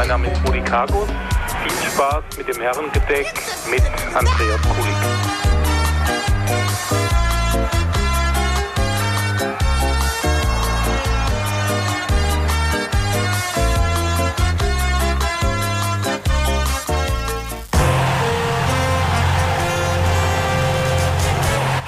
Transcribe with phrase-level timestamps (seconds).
[0.00, 1.10] Mein Name ist Rudi Kargus.
[1.62, 3.34] Viel Spaß mit dem Herrengedeck
[3.70, 3.82] mit
[4.14, 4.96] Andreas Kulik.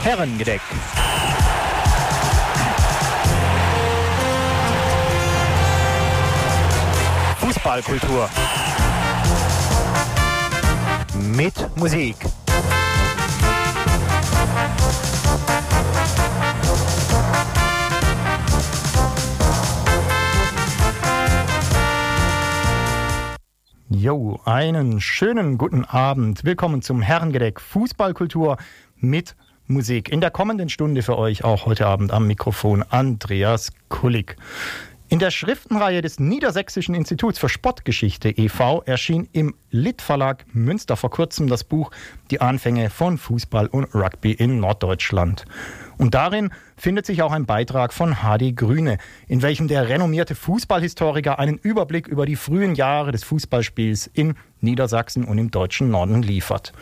[0.05, 0.61] Herrengedeck.
[7.63, 8.29] Fußballkultur.
[11.37, 12.17] Mit Musik.
[23.91, 26.43] Jo, einen schönen guten Abend.
[26.43, 28.57] Willkommen zum Herrengedeck Fußballkultur
[28.97, 29.37] mit
[29.69, 30.11] Musik.
[30.11, 34.37] In der kommenden Stunde für euch auch heute Abend am Mikrofon Andreas Kullig.
[35.13, 38.81] In der Schriftenreihe des Niedersächsischen Instituts für Sportgeschichte e.V.
[38.87, 41.91] erschien im Lit Verlag Münster vor kurzem das Buch
[42.31, 45.45] Die Anfänge von Fußball und Rugby in Norddeutschland.
[45.99, 48.97] Und darin findet sich auch ein Beitrag von Hadi Grüne,
[49.29, 55.25] in welchem der renommierte Fußballhistoriker einen Überblick über die frühen Jahre des Fußballspiels in Niedersachsen
[55.25, 56.73] und im deutschen Norden liefert.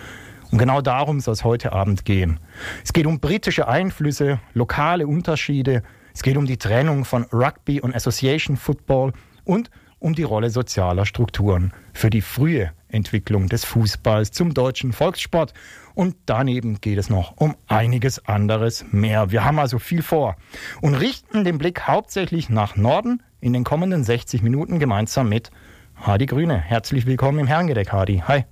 [0.53, 2.39] Und genau darum soll es heute Abend gehen.
[2.85, 5.83] Es geht um britische Einflüsse, lokale Unterschiede,
[6.15, 9.13] es geht um die Trennung von Rugby und Association Football
[9.45, 15.53] und um die Rolle sozialer Strukturen für die frühe Entwicklung des Fußballs zum deutschen Volkssport.
[15.95, 19.31] Und daneben geht es noch um einiges anderes mehr.
[19.31, 20.37] Wir haben also viel vor
[20.81, 25.51] und richten den Blick hauptsächlich nach Norden in den kommenden 60 Minuten gemeinsam mit
[25.97, 26.59] Hardy Grüne.
[26.59, 28.23] Herzlich willkommen im Herrengedeck, Hardy.
[28.27, 28.45] Hi.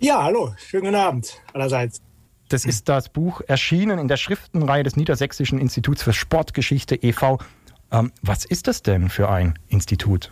[0.00, 2.02] Ja, hallo, schönen guten Abend allerseits.
[2.48, 7.38] Das ist das Buch erschienen in der Schriftenreihe des Niedersächsischen Instituts für Sportgeschichte e.V.
[7.90, 10.30] Ähm, was ist das denn für ein Institut?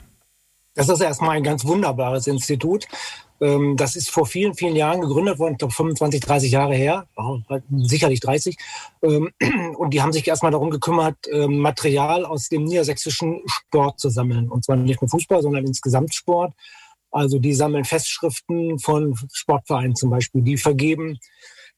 [0.75, 2.87] Das ist erstmal ein ganz wunderbares Institut.
[3.41, 7.07] Ähm, das ist vor vielen, vielen Jahren gegründet worden, ich glaube 25, 30 Jahre her,
[7.71, 8.57] sicherlich 30.
[9.03, 9.31] Ähm,
[9.77, 14.49] und die haben sich erstmal darum gekümmert, ähm, Material aus dem niedersächsischen Sport zu sammeln.
[14.49, 16.55] Und zwar nicht nur Fußball, sondern insgesamt Sport.
[17.11, 20.41] Also die sammeln Festschriften von Sportvereinen zum Beispiel.
[20.43, 21.19] Die vergeben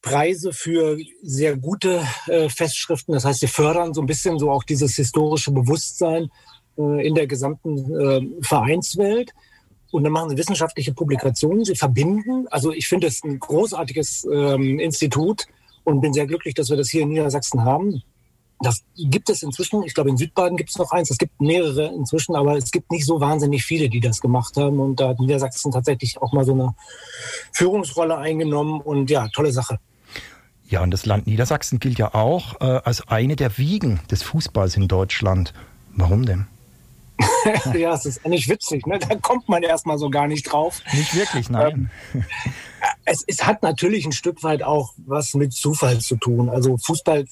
[0.04, 3.14] Preise für sehr gute äh, Festschriften.
[3.14, 6.30] Das heißt, sie fördern so ein bisschen so auch dieses historische Bewusstsein
[6.76, 9.32] äh, in der gesamten äh, Vereinswelt.
[9.90, 11.64] Und dann machen sie wissenschaftliche Publikationen.
[11.64, 12.46] Sie verbinden.
[12.50, 15.46] Also ich finde es ein großartiges ähm, Institut
[15.84, 18.02] und bin sehr glücklich, dass wir das hier in Niedersachsen haben.
[18.60, 19.84] Das gibt es inzwischen.
[19.84, 21.10] Ich glaube, in Südbaden gibt es noch eins.
[21.10, 24.80] Es gibt mehrere inzwischen, aber es gibt nicht so wahnsinnig viele, die das gemacht haben.
[24.80, 26.74] Und da hat Niedersachsen tatsächlich auch mal so eine
[27.52, 28.82] Führungsrolle eingenommen.
[28.82, 29.78] Und ja, tolle Sache.
[30.74, 34.76] Ja, und das Land Niedersachsen gilt ja auch äh, als eine der Wiegen des Fußballs
[34.76, 35.54] in Deutschland.
[35.94, 36.48] Warum denn?
[37.74, 38.84] ja, es ist eigentlich witzig.
[38.84, 38.98] Ne?
[38.98, 40.82] Da kommt man erstmal so gar nicht drauf.
[40.92, 41.90] Nicht wirklich, nein.
[42.12, 42.24] Ähm,
[43.04, 46.48] es, es, hat natürlich ein Stück weit auch was mit Zufall zu tun.
[46.48, 47.24] Also Fußball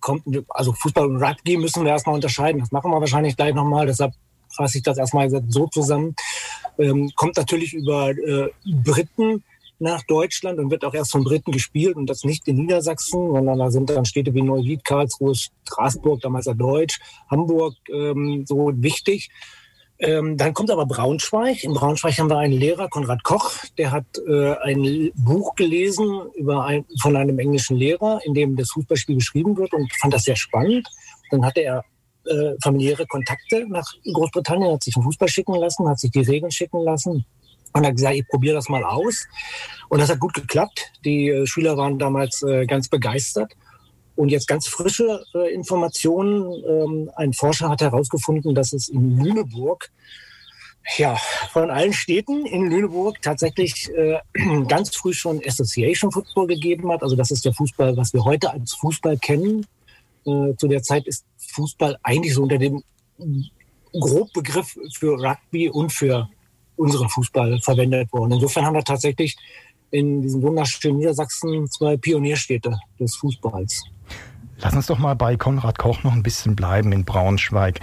[0.00, 2.62] kommt, also Fußball und Rugby müssen wir erstmal unterscheiden.
[2.62, 3.84] Das machen wir wahrscheinlich gleich nochmal.
[3.84, 4.14] Deshalb
[4.48, 6.16] fasse ich das erstmal so zusammen.
[6.78, 9.44] Ähm, kommt natürlich über äh, Briten
[9.82, 13.58] nach Deutschland und wird auch erst von Briten gespielt und das nicht in Niedersachsen, sondern
[13.58, 17.00] da sind dann Städte wie Neuwied, Karlsruhe, Straßburg, damals ja Deutsch,
[17.30, 19.30] Hamburg ähm, so wichtig.
[19.98, 21.62] Ähm, dann kommt aber Braunschweig.
[21.62, 26.64] In Braunschweig haben wir einen Lehrer, Konrad Koch, der hat äh, ein Buch gelesen über
[26.64, 30.36] ein, von einem englischen Lehrer, in dem das Fußballspiel beschrieben wird und fand das sehr
[30.36, 30.88] spannend.
[31.30, 31.84] Dann hatte er
[32.26, 36.52] äh, familiäre Kontakte nach Großbritannien, hat sich einen Fußball schicken lassen, hat sich die Regeln
[36.52, 37.26] schicken lassen
[37.72, 39.26] und hat gesagt, ich probiere das mal aus.
[39.88, 40.92] Und das hat gut geklappt.
[41.04, 43.52] Die äh, Schüler waren damals äh, ganz begeistert.
[44.14, 46.52] Und jetzt ganz frische äh, Informationen.
[46.68, 49.90] Ähm, ein Forscher hat herausgefunden, dass es in Lüneburg,
[50.96, 51.16] ja,
[51.52, 54.18] von allen Städten in Lüneburg tatsächlich äh,
[54.68, 57.02] ganz früh schon Association Football gegeben hat.
[57.02, 59.66] Also das ist der Fußball, was wir heute als Fußball kennen.
[60.26, 62.82] Äh, zu der Zeit ist Fußball eigentlich so unter dem
[63.92, 66.28] Grobbegriff für Rugby und für
[66.82, 68.32] unseren Fußball verwendet worden.
[68.32, 69.36] Insofern haben wir tatsächlich
[69.90, 73.84] in diesem wunderschönen Niedersachsen zwei Pionierstädte des Fußballs.
[74.58, 77.80] Lass uns doch mal bei Konrad Koch noch ein bisschen bleiben in Braunschweig.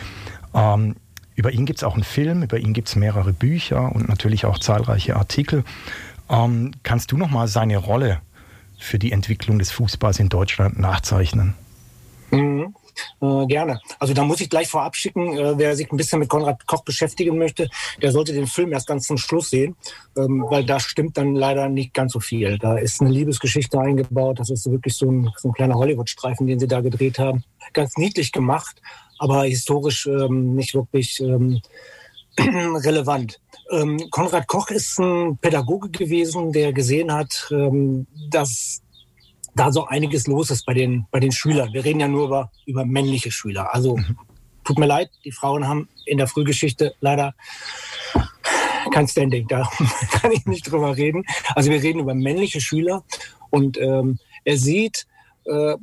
[0.54, 0.96] Ähm,
[1.36, 4.46] über ihn gibt es auch einen Film, über ihn gibt es mehrere Bücher und natürlich
[4.46, 5.64] auch zahlreiche Artikel.
[6.30, 8.22] Ähm, kannst du noch mal seine Rolle
[8.78, 11.54] für die Entwicklung des Fußballs in Deutschland nachzeichnen?
[12.32, 12.74] Mhm.
[13.22, 13.82] Äh, gerne.
[14.00, 16.84] Also da muss ich gleich vorab schicken, äh, wer sich ein bisschen mit Konrad Koch
[16.84, 17.70] beschäftigen möchte,
[18.02, 19.76] der sollte den Film erst ganz zum Schluss sehen,
[20.18, 22.58] ähm, weil da stimmt dann leider nicht ganz so viel.
[22.58, 26.60] Da ist eine Liebesgeschichte eingebaut, das ist wirklich so ein, so ein kleiner Hollywood-Streifen, den
[26.60, 27.44] sie da gedreht haben.
[27.74, 28.82] Ganz niedlich gemacht,
[29.18, 31.62] aber historisch ähm, nicht wirklich ähm,
[32.40, 33.40] relevant.
[33.72, 38.82] Ähm, Konrad Koch ist ein Pädagoge gewesen, der gesehen hat, ähm, dass
[39.56, 41.74] da so einiges los ist bei den, bei den Schülern.
[41.74, 43.74] Wir reden ja nur über, über männliche Schüler.
[43.74, 44.18] Also mhm.
[44.64, 47.34] tut mir leid, die Frauen haben in der Frühgeschichte leider
[48.92, 49.70] kein Standing, da
[50.12, 51.24] kann ich nicht drüber reden.
[51.56, 53.04] Also wir reden über männliche Schüler
[53.50, 55.06] und ähm, er sieht,
[55.46, 55.76] äh,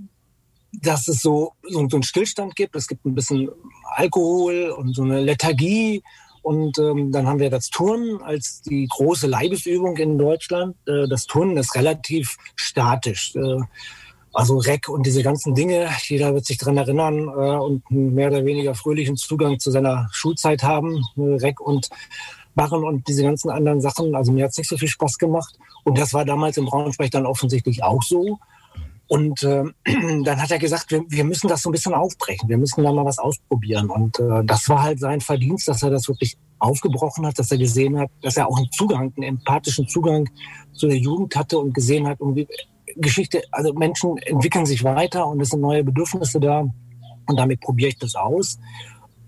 [0.73, 2.77] dass es so, so, so einen Stillstand gibt.
[2.77, 3.49] Es gibt ein bisschen
[3.95, 6.03] Alkohol und so eine Lethargie.
[6.47, 10.77] Und ähm, dann haben wir das Turnen als die große Leibesübung in Deutschland.
[10.87, 13.35] Äh, das Turnen ist relativ statisch.
[13.35, 13.63] Äh,
[14.33, 18.45] also Reck und diese ganzen Dinge, jeder wird sich dran erinnern äh, und mehr oder
[18.45, 21.03] weniger fröhlichen Zugang zu seiner Schulzeit haben.
[21.17, 21.89] Äh, Reck und
[22.55, 24.15] Barren und diese ganzen anderen Sachen.
[24.15, 25.59] Also mir hat es nicht so viel Spaß gemacht.
[25.83, 28.39] Und das war damals in Braunschweig dann offensichtlich auch so.
[29.09, 29.65] Und äh,
[30.25, 32.49] dann hat er gesagt, wir, wir, müssen das so ein bisschen aufbrechen.
[32.49, 33.89] Wir müssen da mal was ausprobieren.
[33.91, 37.59] Und äh, das war halt sein Verdienst, dass er das wirklich aufgebrochen hat, dass er
[37.59, 40.29] gesehen hat, dass er auch einen Zugang, einen empathischen Zugang
[40.73, 42.49] zu der Jugend hatte und gesehen hat, irgendwie
[42.97, 46.67] Geschichte, also Menschen entwickeln sich weiter und es sind neue Bedürfnisse da.
[47.29, 48.59] Und damit probiere ich das aus.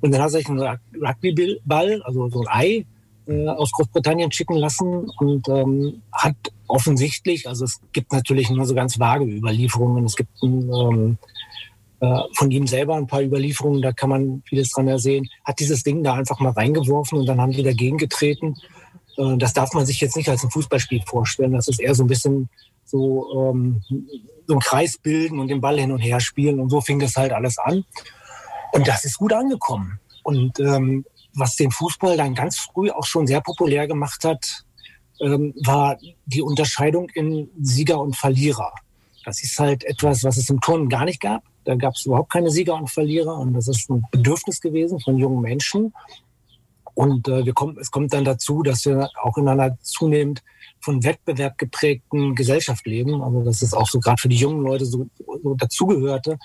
[0.01, 2.87] Und dann hat er sich einen Rugbyball, also so ein Ei,
[3.27, 6.37] äh, aus Großbritannien schicken lassen und ähm, hat
[6.69, 11.19] offensichtlich, also es gibt natürlich nur so ganz vage Überlieferungen, es gibt ähm,
[12.01, 15.83] äh, von ihm selber ein paar Überlieferungen, da kann man vieles dran ersehen, hat dieses
[15.83, 18.55] Ding da einfach mal reingeworfen und dann haben die dagegen getreten.
[19.17, 22.05] Äh, das darf man sich jetzt nicht als ein Fußballspiel vorstellen, das ist eher so
[22.05, 22.49] ein bisschen
[22.85, 23.83] so, ähm,
[24.47, 27.17] so ein Kreis bilden und den Ball hin und her spielen und so fing das
[27.17, 27.85] halt alles an.
[28.73, 29.99] Und das ist gut angekommen.
[30.23, 31.05] Und ähm,
[31.35, 34.65] was den Fußball dann ganz früh auch schon sehr populär gemacht hat,
[35.21, 38.73] ähm, war die Unterscheidung in Sieger und Verlierer.
[39.25, 41.43] Das ist halt etwas, was es im Turnen gar nicht gab.
[41.65, 45.19] Da gab es überhaupt keine Sieger und Verlierer und das ist ein Bedürfnis gewesen von
[45.19, 45.93] jungen Menschen.
[46.95, 50.43] Und äh, wir kommen, es kommt dann dazu, dass wir auch in einer zunehmend
[50.81, 53.23] von Wettbewerb geprägten Gesellschaft leben.
[53.23, 55.07] Also dass es auch so gerade für die jungen Leute so,
[55.43, 56.39] so dazugehörte,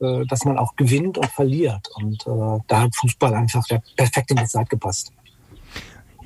[0.00, 1.88] äh, dass man auch gewinnt und verliert.
[1.96, 3.66] Und äh, da hat Fußball einfach
[3.96, 5.12] perfekt in die Zeit gepasst.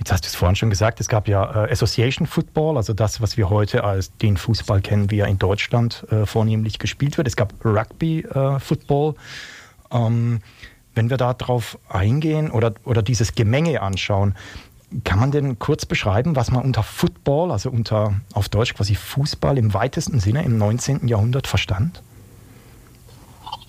[0.03, 3.21] Jetzt hast du es vorhin schon gesagt, es gab ja äh, Association Football, also das,
[3.21, 7.29] was wir heute als den Fußball kennen, wie er in Deutschland äh, vornehmlich gespielt wird.
[7.29, 9.15] Es gab Rugby äh, Football.
[9.93, 10.41] Ähm,
[10.97, 14.35] wenn wir darauf eingehen oder, oder dieses Gemenge anschauen,
[15.05, 19.57] kann man denn kurz beschreiben, was man unter Football, also unter auf Deutsch quasi Fußball
[19.57, 21.07] im weitesten Sinne im 19.
[21.07, 22.03] Jahrhundert verstand?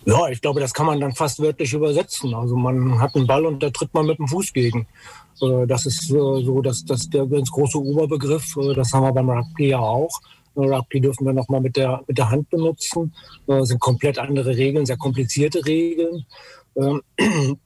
[0.05, 2.33] Ja, ich glaube, das kann man dann fast wörtlich übersetzen.
[2.33, 4.85] Also man hat einen Ball und da tritt man mit dem Fuß gegen.
[5.41, 8.57] Äh, das ist äh, so, dass das der ganz große Oberbegriff.
[8.57, 10.19] Äh, das haben wir beim Rugby ja auch.
[10.55, 13.13] Rugby dürfen wir nochmal mit der, mit der Hand benutzen.
[13.47, 16.25] Das sind komplett andere Regeln, sehr komplizierte Regeln.
[16.75, 17.01] Ähm,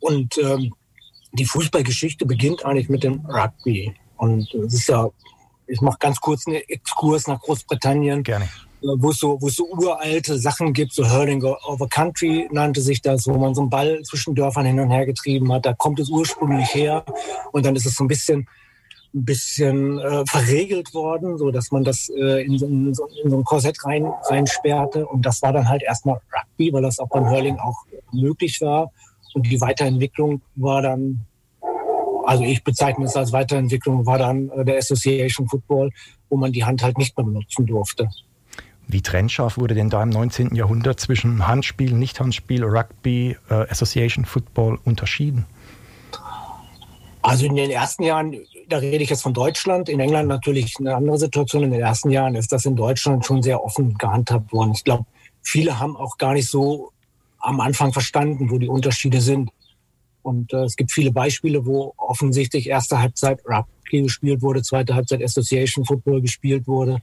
[0.00, 0.74] und ähm,
[1.32, 3.94] die Fußballgeschichte beginnt eigentlich mit dem Rugby.
[4.18, 5.08] Und es ist ja,
[5.66, 8.22] ich mache ganz kurz einen Exkurs nach Großbritannien.
[8.22, 8.48] Gerne
[8.82, 13.00] wo es so, wo es so uralte Sachen gibt, so Hurling over Country nannte sich
[13.00, 15.66] das, wo man so einen Ball zwischen Dörfern hin und her getrieben hat.
[15.66, 17.04] Da kommt es ursprünglich her
[17.52, 18.46] und dann ist es so ein bisschen
[19.14, 23.30] ein bisschen äh, verregelt worden, so dass man das äh, in, so, in, so, in,
[23.30, 27.08] so, ein Korsett rein reinsperrte und das war dann halt erstmal Rugby, weil das auch
[27.08, 28.92] beim Hurling auch möglich war
[29.32, 31.24] und die Weiterentwicklung war dann
[32.26, 35.90] also ich bezeichne es als Weiterentwicklung, war dann äh, der Association Football,
[36.28, 38.08] wo man die Hand halt nicht mehr benutzen durfte.
[38.88, 40.54] Wie trennscharf wurde denn da im 19.
[40.54, 45.44] Jahrhundert zwischen Handspiel, Nicht-Handspiel, Rugby, äh, Association Football unterschieden?
[47.22, 48.36] Also in den ersten Jahren,
[48.68, 51.64] da rede ich jetzt von Deutschland, in England natürlich eine andere Situation.
[51.64, 54.72] In den ersten Jahren ist das in Deutschland schon sehr offen gehandhabt worden.
[54.76, 55.06] Ich glaube,
[55.42, 56.92] viele haben auch gar nicht so
[57.40, 59.50] am Anfang verstanden, wo die Unterschiede sind.
[60.22, 65.22] Und äh, es gibt viele Beispiele, wo offensichtlich erste Halbzeit Rugby gespielt wurde, zweite Halbzeit
[65.22, 67.00] Association Football gespielt wurde.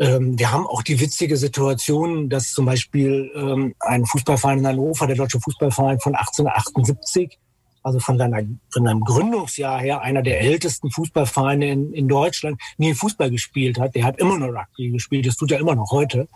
[0.00, 5.06] Ähm, wir haben auch die witzige Situation, dass zum Beispiel ähm, ein Fußballverein in Hannover,
[5.06, 7.38] der Deutsche Fußballverein von 1878,
[7.82, 12.94] also von, seiner, von seinem Gründungsjahr her, einer der ältesten Fußballvereine in, in Deutschland, nie
[12.94, 13.94] Fußball gespielt hat.
[13.94, 15.26] Der hat immer nur Rugby gespielt.
[15.26, 16.28] Das tut er immer noch heute.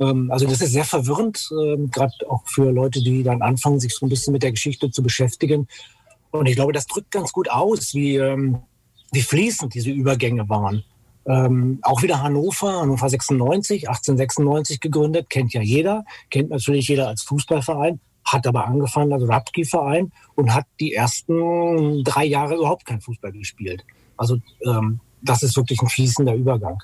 [0.00, 3.94] Ähm, also das ist sehr verwirrend, ähm, gerade auch für Leute, die dann anfangen, sich
[3.94, 5.68] so ein bisschen mit der Geschichte zu beschäftigen.
[6.30, 8.60] Und ich glaube, das drückt ganz gut aus, wie, ähm,
[9.12, 10.84] wie fließend diese Übergänge waren.
[11.26, 17.22] Ähm, auch wieder Hannover, Hannover 96, 1896 gegründet, kennt ja jeder, kennt natürlich jeder als
[17.22, 23.32] Fußballverein, hat aber angefangen als Rugby-Verein und hat die ersten drei Jahre überhaupt kein Fußball
[23.32, 23.84] gespielt.
[24.16, 26.78] Also ähm, das ist wirklich ein fließender Übergang.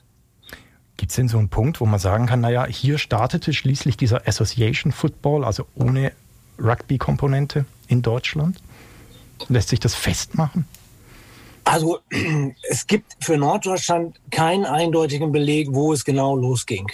[0.97, 4.27] Gibt es denn so einen Punkt, wo man sagen kann, naja, hier startete schließlich dieser
[4.27, 6.13] Association Football, also ohne
[6.59, 8.61] Rugby-Komponente in Deutschland?
[9.49, 10.67] Lässt sich das festmachen?
[11.65, 11.99] Also
[12.69, 16.87] es gibt für Norddeutschland keinen eindeutigen Beleg, wo es genau losging.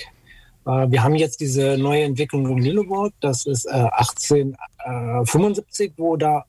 [0.67, 6.45] Äh, wir haben jetzt diese neue Entwicklung in Lüneburg, das ist 1875, wo da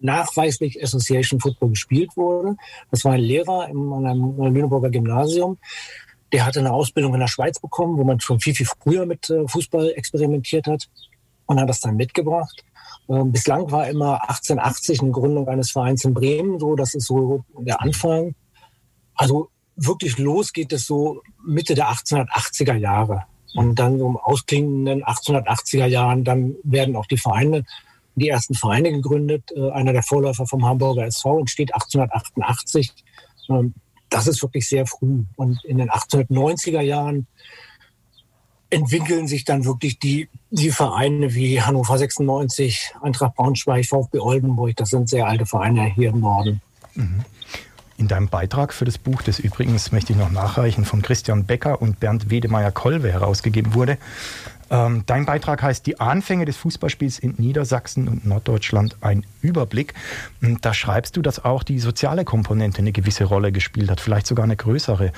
[0.00, 2.56] nachweislich Association Football gespielt wurde.
[2.90, 5.58] Das war ein Lehrer in einem Lüneburger Gymnasium.
[6.32, 9.30] Der hatte eine Ausbildung in der Schweiz bekommen, wo man schon viel, viel früher mit
[9.30, 10.90] äh, Fußball experimentiert hat
[11.46, 12.64] und hat das dann mitgebracht.
[13.08, 16.74] Ähm, bislang war immer 1880 eine Gründung eines Vereins in Bremen so.
[16.74, 18.34] Das ist so der Anfang.
[19.14, 23.24] Also wirklich los geht es so Mitte der 1880er Jahre.
[23.54, 27.64] Und dann so im ausklingenden 1880er Jahren, dann werden auch die Vereine
[28.16, 29.50] die ersten Vereine gegründet.
[29.54, 32.92] Äh, einer der Vorläufer vom Hamburger SV entsteht 1888.
[33.50, 33.74] Ähm,
[34.10, 35.24] das ist wirklich sehr früh.
[35.36, 37.26] Und in den 1890er Jahren
[38.74, 44.76] entwickeln sich dann wirklich die, die Vereine wie Hannover 96, Eintracht Braunschweig, VfB Oldenburg.
[44.76, 46.60] Das sind sehr alte Vereine hier im Norden.
[46.94, 47.20] Mhm.
[47.96, 51.80] In deinem Beitrag für das Buch, das übrigens möchte ich noch nachreichen, von Christian Becker
[51.80, 53.98] und Bernd Wedemeyer-Kolbe herausgegeben wurde,
[54.70, 59.94] ähm, dein Beitrag heißt Die Anfänge des Fußballspiels in Niedersachsen und Norddeutschland ein Überblick.
[60.42, 64.26] Und da schreibst du, dass auch die soziale Komponente eine gewisse Rolle gespielt hat, vielleicht
[64.26, 65.12] sogar eine größere.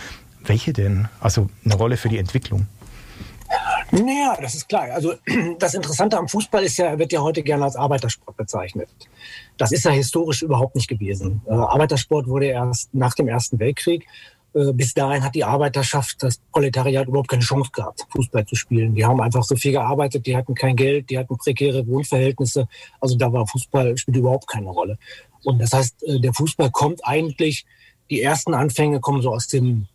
[0.44, 1.08] Welche denn?
[1.20, 2.66] Also eine Rolle für die Entwicklung?
[3.92, 4.88] Naja, das ist klar.
[4.92, 5.14] Also
[5.58, 8.88] das Interessante am Fußball ist ja, er wird ja heute gerne als Arbeitersport bezeichnet.
[9.58, 11.40] Das ist ja historisch überhaupt nicht gewesen.
[11.46, 14.06] Äh, Arbeitersport wurde erst nach dem Ersten Weltkrieg
[14.56, 18.94] äh, bis dahin hat die Arbeiterschaft, das Proletariat überhaupt keine Chance gehabt, Fußball zu spielen.
[18.94, 22.66] Die haben einfach so viel gearbeitet, die hatten kein Geld, die hatten prekäre Wohnverhältnisse.
[23.00, 24.98] Also da war Fußball spielt überhaupt keine Rolle.
[25.44, 27.66] Und das heißt, äh, der Fußball kommt eigentlich,
[28.08, 29.88] die ersten Anfänge kommen so aus dem,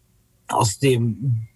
[0.47, 1.47] aus dem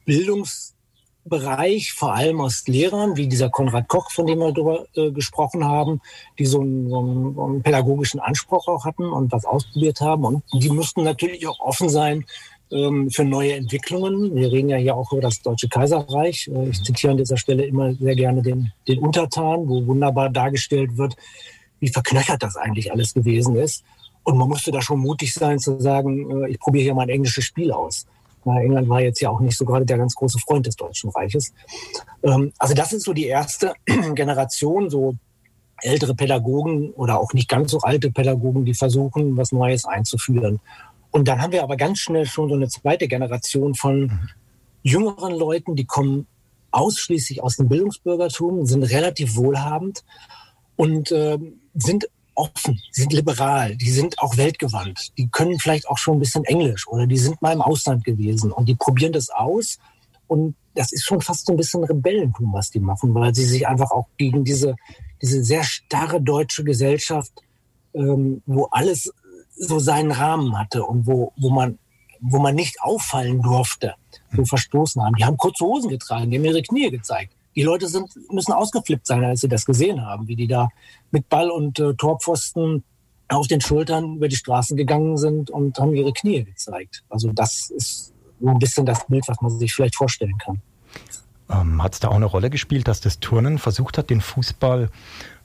[1.25, 5.65] Bildungsbereich, vor allem aus Lehrern, wie dieser Konrad Koch, von dem wir darüber äh, gesprochen
[5.65, 6.01] haben,
[6.37, 10.25] die so einen, so, einen, so einen pädagogischen Anspruch auch hatten und was ausprobiert haben.
[10.25, 12.25] Und die müssten natürlich auch offen sein
[12.71, 14.35] ähm, für neue Entwicklungen.
[14.35, 16.47] Wir reden ja hier auch über das Deutsche Kaiserreich.
[16.47, 20.97] Äh, ich zitiere an dieser Stelle immer sehr gerne den, den Untertan, wo wunderbar dargestellt
[20.97, 21.15] wird,
[21.79, 23.83] wie verknöchert das eigentlich alles gewesen ist.
[24.23, 27.09] Und man musste da schon mutig sein zu sagen, äh, ich probiere hier mal ein
[27.09, 28.05] englisches Spiel aus.
[28.45, 31.53] England war jetzt ja auch nicht so gerade der ganz große Freund des Deutschen Reiches.
[32.23, 33.73] Ähm, also das ist so die erste
[34.15, 35.15] Generation, so
[35.81, 40.59] ältere Pädagogen oder auch nicht ganz so alte Pädagogen, die versuchen, was Neues einzuführen.
[41.11, 44.29] Und dann haben wir aber ganz schnell schon so eine zweite Generation von mhm.
[44.83, 46.27] jüngeren Leuten, die kommen
[46.71, 50.03] ausschließlich aus dem Bildungsbürgertum, sind relativ wohlhabend
[50.75, 51.37] und äh,
[51.73, 56.43] sind offen, sind liberal, die sind auch weltgewandt, die können vielleicht auch schon ein bisschen
[56.45, 59.77] Englisch oder die sind mal im Ausland gewesen und die probieren das aus
[60.27, 63.67] und das ist schon fast so ein bisschen Rebellentum, was die machen, weil sie sich
[63.67, 64.75] einfach auch gegen diese,
[65.21, 67.31] diese sehr starre deutsche Gesellschaft,
[67.93, 69.11] ähm, wo alles
[69.55, 71.79] so seinen Rahmen hatte und wo, wo man
[72.21, 73.95] wo man nicht auffallen durfte,
[74.31, 74.45] so hm.
[74.45, 75.15] verstoßen haben.
[75.15, 77.34] Die haben kurze Hosen getragen, die haben ihre Knie gezeigt.
[77.55, 80.69] Die Leute sind, müssen ausgeflippt sein, als sie das gesehen haben, wie die da
[81.11, 82.83] mit Ball und äh, Torpfosten
[83.29, 87.03] auf den Schultern über die Straßen gegangen sind und haben ihre Knie gezeigt.
[87.09, 90.61] Also das ist so ein bisschen das Bild, was man sich vielleicht vorstellen kann.
[91.49, 94.89] Ähm, hat es da auch eine Rolle gespielt, dass das Turnen versucht hat, den Fußball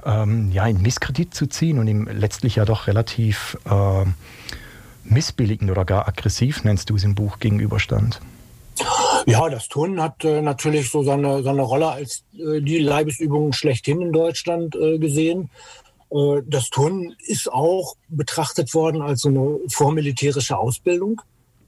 [0.05, 4.05] ähm, ja, in Misskredit zu ziehen und ihm letztlich ja doch relativ äh,
[5.05, 8.21] missbilligend oder gar aggressiv, nennst du es im Buch, gegenüberstand?
[9.26, 14.00] Ja, das Turnen hat äh, natürlich so seine, seine Rolle als äh, die Leibesübung schlechthin
[14.00, 15.50] in Deutschland äh, gesehen.
[16.10, 21.20] Äh, das Turnen ist auch betrachtet worden als so eine vormilitärische Ausbildung.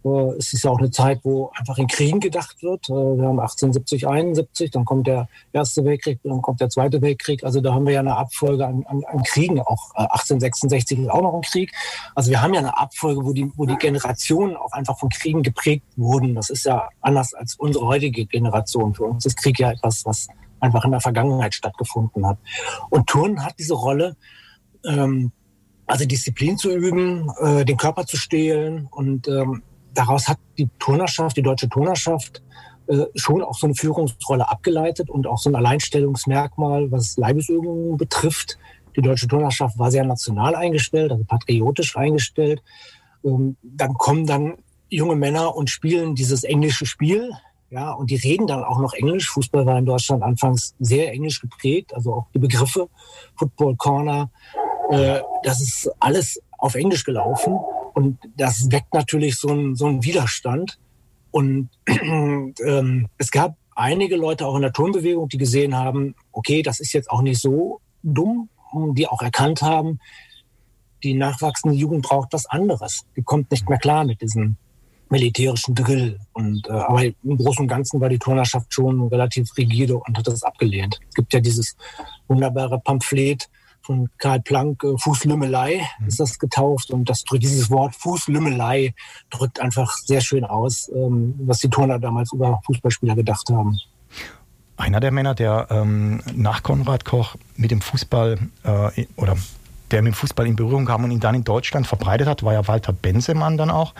[0.04, 2.88] Äh, es ist ja auch eine Zeit, wo einfach in Kriegen gedacht wird.
[2.88, 7.44] Äh, wir haben 1870, 71, dann kommt der Erste Weltkrieg, dann kommt der Zweite Weltkrieg.
[7.44, 9.60] Also da haben wir ja eine Abfolge an, an, an Kriegen.
[9.60, 11.72] Auch 1866 äh, ist auch noch ein Krieg.
[12.14, 15.42] Also wir haben ja eine Abfolge, wo die, wo die Generationen auch einfach von Kriegen
[15.42, 16.34] geprägt wurden.
[16.34, 18.94] Das ist ja anders als unsere heutige Generation.
[18.94, 20.28] Für uns ist Krieg ja etwas, was
[20.60, 22.38] einfach in der Vergangenheit stattgefunden hat.
[22.88, 24.16] Und Turnen hat diese Rolle,
[24.86, 25.32] ähm,
[25.86, 29.62] also Disziplin zu üben, äh, den Körper zu stehlen und ähm,
[29.94, 32.42] daraus hat die Turnerschaft, die deutsche Turnerschaft,
[32.88, 38.58] äh, schon auch so eine Führungsrolle abgeleitet und auch so ein Alleinstellungsmerkmal, was Leibesübungen betrifft.
[38.96, 42.62] Die deutsche Turnerschaft war sehr national eingestellt, also patriotisch eingestellt.
[43.24, 44.54] Ähm, dann kommen dann
[44.88, 47.30] junge Männer und spielen dieses englische Spiel.
[47.70, 49.30] Ja, und die reden dann auch noch Englisch.
[49.30, 52.88] Fußball war in Deutschland anfangs sehr englisch geprägt, also auch die Begriffe
[53.36, 54.30] Football Corner.
[54.90, 57.58] Äh, das ist alles auf Englisch gelaufen.
[57.94, 60.78] Und das weckt natürlich so einen, so einen Widerstand.
[61.30, 66.80] Und ähm, es gab einige Leute auch in der Turnbewegung, die gesehen haben, okay, das
[66.80, 68.48] ist jetzt auch nicht so dumm,
[68.94, 69.98] die auch erkannt haben,
[71.02, 73.04] die nachwachsende Jugend braucht was anderes.
[73.16, 74.56] Die kommt nicht mehr klar mit diesem
[75.10, 76.18] militärischen Drill.
[76.32, 80.26] Und, äh, aber im Großen und Ganzen war die Turnerschaft schon relativ rigide und hat
[80.26, 81.00] das abgelehnt.
[81.08, 81.76] Es gibt ja dieses
[82.28, 83.48] wunderbare Pamphlet
[83.84, 86.06] von Karl Planck, äh, Fußlümmelei mhm.
[86.06, 86.90] ist das getauft.
[86.90, 88.94] Und das, dieses Wort Fußlümmelei
[89.30, 93.78] drückt einfach sehr schön aus, ähm, was die Turner damals über Fußballspieler gedacht haben.
[94.76, 99.36] Einer der Männer, der ähm, nach Konrad Koch mit dem Fußball äh, oder
[99.92, 102.54] der mit dem Fußball in Berührung kam und ihn dann in Deutschland verbreitet hat, war
[102.54, 103.94] ja Walter Bensemann dann auch,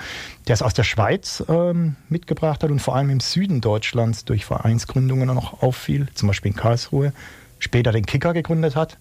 [0.49, 4.45] der es aus der Schweiz ähm, mitgebracht hat und vor allem im Süden Deutschlands durch
[4.45, 7.13] Vereinsgründungen noch auffiel, zum Beispiel in Karlsruhe,
[7.59, 8.99] später den Kicker gegründet hat.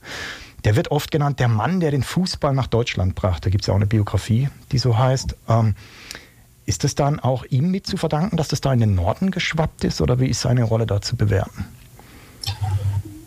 [0.63, 3.41] Der wird oft genannt der Mann, der den Fußball nach Deutschland brachte.
[3.41, 5.35] Da gibt es ja auch eine Biografie, die so heißt.
[5.49, 5.75] Ähm,
[6.65, 9.83] ist es dann auch ihm mit zu verdanken, dass das da in den Norden geschwappt
[9.83, 11.65] ist oder wie ist seine Rolle da zu bewerten?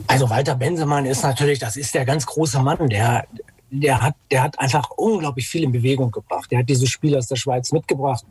[0.07, 3.27] Also Walter Bensemann ist natürlich, das ist der ganz große Mann, der,
[3.71, 6.51] der, hat, der hat einfach unglaublich viel in Bewegung gebracht.
[6.51, 8.25] Der hat diese Spiele aus der Schweiz mitgebracht,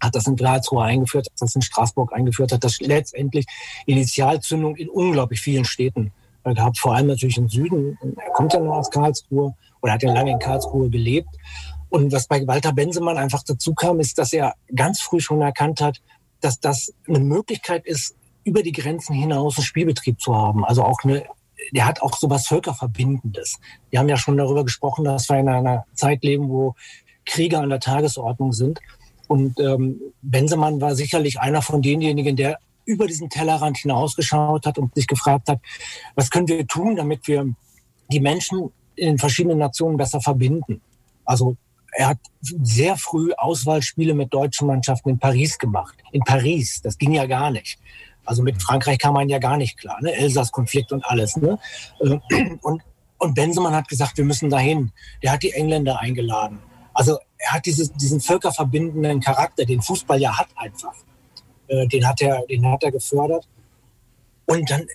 [0.00, 3.46] hat das in Karlsruhe eingeführt, hat das in Straßburg eingeführt, hat das letztendlich
[3.86, 6.12] Initialzündung in unglaublich vielen Städten
[6.44, 7.98] gehabt, vor allem natürlich im Süden.
[8.16, 11.28] Er kommt ja noch aus Karlsruhe oder hat ja lange in Karlsruhe gelebt.
[11.88, 15.80] Und was bei Walter Bensemann einfach dazu kam, ist, dass er ganz früh schon erkannt
[15.80, 16.00] hat,
[16.40, 20.64] dass das eine Möglichkeit ist, über die Grenzen hinaus einen Spielbetrieb zu haben.
[20.64, 21.24] Also auch eine,
[21.72, 23.58] der hat auch so was Völkerverbindendes.
[23.90, 26.74] Wir haben ja schon darüber gesprochen, dass wir in einer Zeit leben, wo
[27.24, 28.80] Kriege an der Tagesordnung sind.
[29.28, 34.94] Und ähm, Bensemann war sicherlich einer von denjenigen, der über diesen Tellerrand hinausgeschaut hat und
[34.94, 35.60] sich gefragt hat,
[36.14, 37.54] was können wir tun, damit wir
[38.10, 40.80] die Menschen in den verschiedenen Nationen besser verbinden.
[41.24, 41.56] Also
[41.92, 45.94] er hat sehr früh Auswahlspiele mit deutschen Mannschaften in Paris gemacht.
[46.12, 47.78] In Paris, das ging ja gar nicht.
[48.24, 50.12] Also mit Frankreich kam man ja gar nicht klar, ne?
[50.12, 51.36] Elsass-Konflikt und alles.
[51.36, 51.58] Ne?
[52.00, 52.18] Äh,
[52.62, 52.82] und,
[53.18, 54.92] und Bensemann hat gesagt, wir müssen dahin.
[55.22, 56.60] Der hat die Engländer eingeladen.
[56.94, 60.94] Also er hat dieses, diesen völkerverbindenden Charakter, den Fußball ja hat einfach.
[61.68, 63.48] Äh, den hat er, den hat er gefördert.
[64.46, 64.86] Und dann,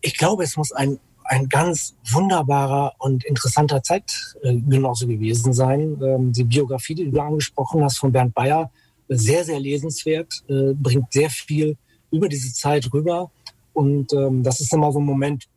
[0.00, 6.00] ich glaube, es muss ein, ein ganz wunderbarer und interessanter Zeitgenosse gewesen sein.
[6.02, 8.70] Ähm, die Biografie, die du angesprochen hast von Bernd Bayer,
[9.08, 11.76] sehr, sehr lesenswert, äh, bringt sehr viel
[12.10, 13.30] über diese Zeit rüber.
[13.72, 15.48] Und ähm, das ist immer so ein Moment,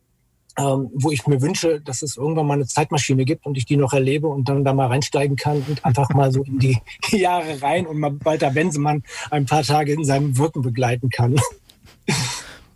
[0.58, 3.78] ähm, wo ich mir wünsche, dass es irgendwann mal eine Zeitmaschine gibt und ich die
[3.78, 6.78] noch erlebe und dann da mal reinsteigen kann und einfach mal so in die
[7.10, 11.36] Jahre rein und mal Walter Bensemann ein paar Tage in seinem Wirken begleiten kann.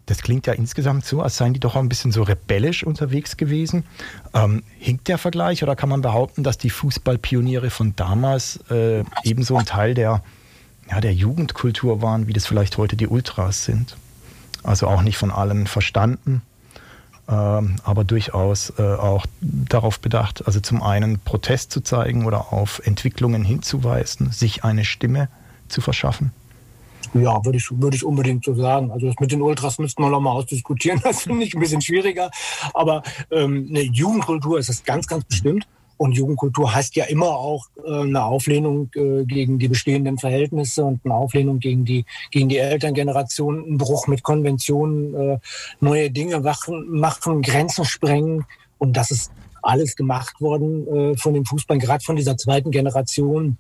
[0.06, 3.38] Das klingt ja insgesamt so, als seien die doch auch ein bisschen so rebellisch unterwegs
[3.38, 3.84] gewesen.
[4.34, 9.56] Ähm, hinkt der Vergleich oder kann man behaupten, dass die Fußballpioniere von damals äh, ebenso
[9.56, 10.24] ein Teil der,
[10.90, 13.98] ja, der Jugendkultur waren, wie das vielleicht heute die Ultras sind?
[14.64, 16.42] Also auch nicht von allen verstanden,
[17.32, 23.44] aber durchaus äh, auch darauf bedacht, also zum einen Protest zu zeigen oder auf Entwicklungen
[23.44, 25.30] hinzuweisen, sich eine Stimme
[25.68, 26.32] zu verschaffen?
[27.14, 28.92] Ja, würde ich, würde ich unbedingt so sagen.
[28.92, 31.02] Also das mit den Ultras müssten wir noch mal ausdiskutieren.
[31.10, 32.30] Das finde ich ein bisschen schwieriger.
[32.74, 35.68] Aber ähm, eine Jugendkultur ist das ganz, ganz bestimmt.
[36.00, 41.02] Und Jugendkultur heißt ja immer auch äh, eine Auflehnung äh, gegen die bestehenden Verhältnisse und
[41.04, 45.40] eine Auflehnung gegen die, gegen die Elterngeneration, ein Bruch mit Konventionen, äh,
[45.82, 48.46] neue Dinge machen, Grenzen sprengen.
[48.78, 53.58] Und das ist alles gemacht worden äh, von dem Fußball, gerade von dieser zweiten Generation,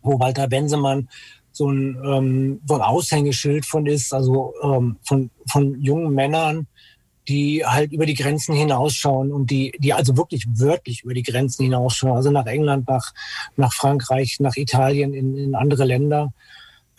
[0.00, 1.10] wo Walter Bensemann
[1.52, 6.68] so ein, ähm, so ein Aushängeschild von ist, also ähm, von, von jungen Männern,
[7.28, 11.64] die halt über die Grenzen hinausschauen und die, die also wirklich wörtlich über die Grenzen
[11.64, 13.12] hinausschauen, also nach England, nach,
[13.56, 16.32] nach Frankreich, nach Italien, in, in andere Länder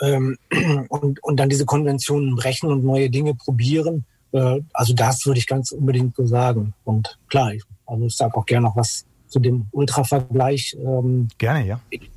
[0.02, 0.38] ähm,
[0.90, 4.06] und, und dann diese Konventionen brechen und neue Dinge probieren.
[4.32, 6.74] Äh, also das würde ich ganz unbedingt so sagen.
[6.84, 10.78] Und klar, ich, also ich sage auch gerne noch was zu dem Ultra-Vergleich.
[10.80, 11.80] Ähm, gerne, ja.
[11.90, 12.10] Ich,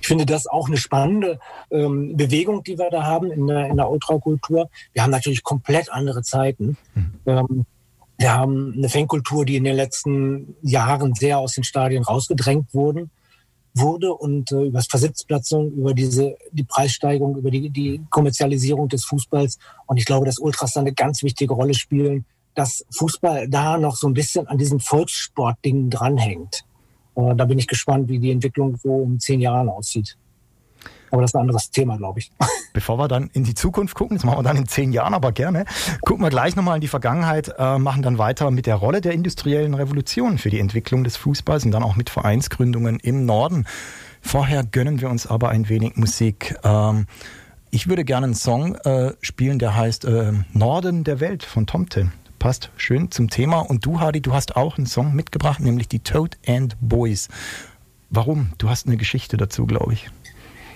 [0.00, 3.78] ich finde das auch eine spannende ähm, Bewegung, die wir da haben in der, in
[3.78, 4.68] der Ultrakultur.
[4.92, 6.76] Wir haben natürlich komplett andere Zeiten.
[6.94, 7.12] Mhm.
[7.24, 7.66] Ähm,
[8.18, 13.10] wir haben eine Fankultur, die in den letzten Jahren sehr aus den Stadien rausgedrängt wurden,
[13.72, 19.06] wurde und äh, über das Versitzplatzung, über diese die Preissteigerung, über die, die Kommerzialisierung des
[19.06, 19.58] Fußballs.
[19.86, 23.96] Und ich glaube, dass Ultras da eine ganz wichtige Rolle spielen, dass Fußball da noch
[23.96, 26.64] so ein bisschen an diesen Volkssportdingen dranhängt.
[27.14, 30.16] Äh, da bin ich gespannt, wie die Entwicklung so in zehn Jahren aussieht.
[31.10, 32.30] Aber das ist ein anderes Thema, glaube ich.
[32.72, 35.32] Bevor wir dann in die Zukunft gucken, das machen wir dann in zehn Jahren, aber
[35.32, 35.64] gerne,
[36.02, 39.12] gucken wir gleich nochmal in die Vergangenheit, äh, machen dann weiter mit der Rolle der
[39.12, 43.66] industriellen Revolution für die Entwicklung des Fußballs und dann auch mit Vereinsgründungen im Norden.
[44.20, 46.56] Vorher gönnen wir uns aber ein wenig Musik.
[46.62, 47.06] Ähm,
[47.72, 50.06] ich würde gerne einen Song äh, spielen, der heißt
[50.52, 52.10] Norden der Welt von Tomte
[52.40, 53.60] passt schön zum Thema.
[53.60, 57.28] Und du, Hardy, du hast auch einen Song mitgebracht, nämlich die Toad and Boys.
[58.08, 58.52] Warum?
[58.58, 60.10] Du hast eine Geschichte dazu, glaube ich.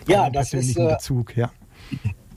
[0.07, 0.77] Ja, das ist.
[0.77, 1.51] Äh, Bezug, ja.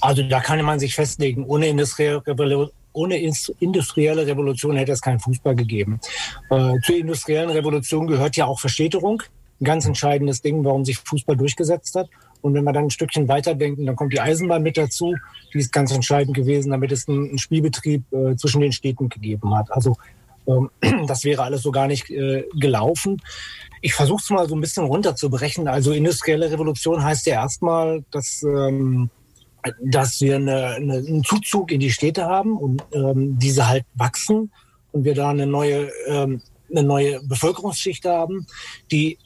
[0.02, 3.20] Also da kann man sich festlegen, ohne industrielle Revolution ohne
[3.60, 6.00] industrielle Revolution hätte es keinen Fußball gegeben.
[6.50, 9.22] Äh, zur industriellen Revolution gehört ja auch Verstädterung.
[9.62, 12.10] Ein ganz entscheidendes Ding, warum sich Fußball durchgesetzt hat.
[12.42, 15.16] Und wenn wir dann ein Stückchen weiterdenken, dann kommt die Eisenbahn mit dazu.
[15.54, 19.72] Die ist ganz entscheidend gewesen, damit es einen, Spielbetrieb äh, zwischen den Städten gegeben hat.
[19.72, 19.96] Also
[20.48, 20.70] ähm,
[21.08, 23.22] das wäre alles so gar nicht äh, gelaufen.
[23.82, 25.68] Ich versuche es mal so ein bisschen runterzubrechen.
[25.68, 29.10] Also industrielle Revolution heißt ja erstmal, dass, ähm,
[29.84, 34.52] dass wir eine, eine, einen Zuzug in die Städte haben und ähm, diese halt wachsen
[34.92, 38.48] und wir da eine neue, ähm, eine neue Bevölkerungsschicht haben,
[38.92, 39.18] die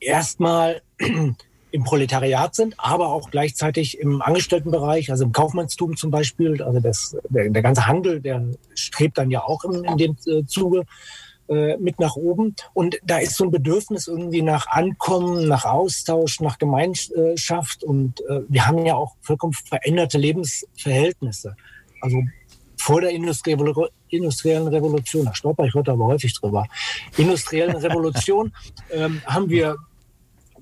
[0.00, 0.82] erstmal
[1.76, 6.62] im Proletariat sind, aber auch gleichzeitig im Angestelltenbereich, also im Kaufmannstum zum Beispiel.
[6.62, 8.42] Also das, der, der ganze Handel, der
[8.74, 10.84] strebt dann ja auch in, in dem äh, Zuge
[11.48, 12.56] äh, mit nach oben.
[12.72, 17.84] Und da ist so ein Bedürfnis irgendwie nach Ankommen, nach Austausch, nach Gemeinschaft.
[17.84, 21.56] Und äh, wir haben ja auch vollkommen veränderte Lebensverhältnisse.
[22.00, 22.22] Also
[22.78, 26.66] vor der industriellen Revolution, da stolper ich heute aber häufig drüber,
[27.18, 28.52] industriellen Revolution
[28.90, 29.76] ähm, haben wir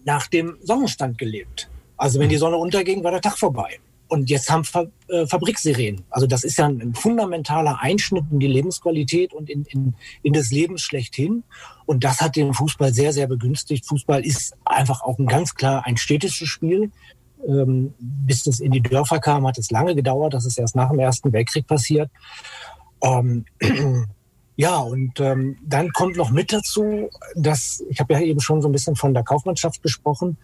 [0.05, 1.69] nach dem Sonnenstand gelebt.
[1.97, 3.79] Also wenn die Sonne unterging, war der Tag vorbei.
[4.09, 6.05] Und jetzt haben Fa äh, Fabriksirenen.
[6.11, 10.33] Also das ist ja ein, ein, fundamentaler Einschnitt in die Lebensqualität und in, in, in
[10.33, 11.43] das Leben schlechthin.
[11.87, 13.87] Und das hat den Fußball sehr, sehr begünstigt.
[13.87, 16.91] Fußball ist einfach auch ein ganz klar ein städtisches Spiel.
[17.47, 20.35] Ähm, bis das in die Dörfer kam, hat es lange gedauert.
[20.35, 22.11] Das ist erst nach dem Ersten Weltkrieg passiert.
[23.03, 23.47] Ähm,
[24.57, 28.69] Ja, und ähm, dann kommt noch mit dazu, dass, ich habe ja eben schon so
[28.69, 30.37] ein bisschen von der Kaufmannschaft gesprochen,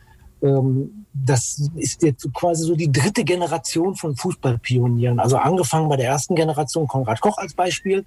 [0.43, 5.21] ähm, das ist jetzt quasi so die dritte Generation von Fußballpionieren.
[5.21, 8.05] Also angefangen bei der ersten Generation, Konrad Koch als Beispiel,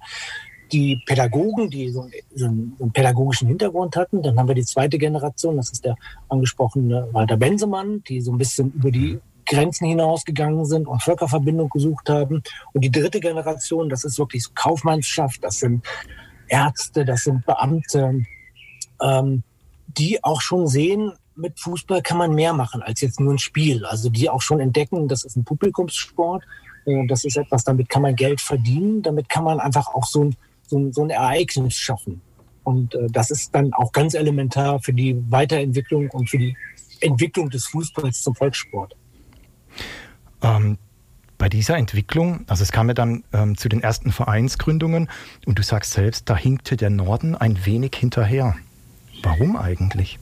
[0.72, 2.12] die Pädagogen, die so einen,
[2.76, 4.22] so einen pädagogischen Hintergrund hatten.
[4.22, 5.96] Dann haben wir die zweite Generation, das ist der
[6.28, 12.08] angesprochene Walter Bensemann, die so ein bisschen über die Grenzen hinausgegangen sind und Völkerverbindung gesucht
[12.08, 12.42] haben.
[12.72, 15.84] Und die dritte Generation, das ist wirklich Kaufmannschaft, das sind
[16.48, 18.22] Ärzte, das sind Beamte,
[19.00, 19.42] ähm,
[19.86, 23.84] die auch schon sehen, mit Fußball kann man mehr machen als jetzt nur ein Spiel.
[23.86, 26.44] Also die auch schon entdecken, das ist ein Publikumssport,
[26.86, 30.24] äh, das ist etwas, damit kann man Geld verdienen, damit kann man einfach auch so
[30.24, 32.20] ein, so ein, so ein Ereignis schaffen.
[32.62, 36.56] Und äh, das ist dann auch ganz elementar für die Weiterentwicklung und für die
[37.00, 38.96] Entwicklung des Fußballs zum Volkssport.
[40.44, 40.78] Ähm,
[41.36, 45.08] bei dieser Entwicklung, also es kam ja dann ähm, zu den ersten Vereinsgründungen
[45.46, 48.54] und du sagst selbst, da hinkte der Norden ein wenig hinterher.
[49.22, 50.18] Warum eigentlich?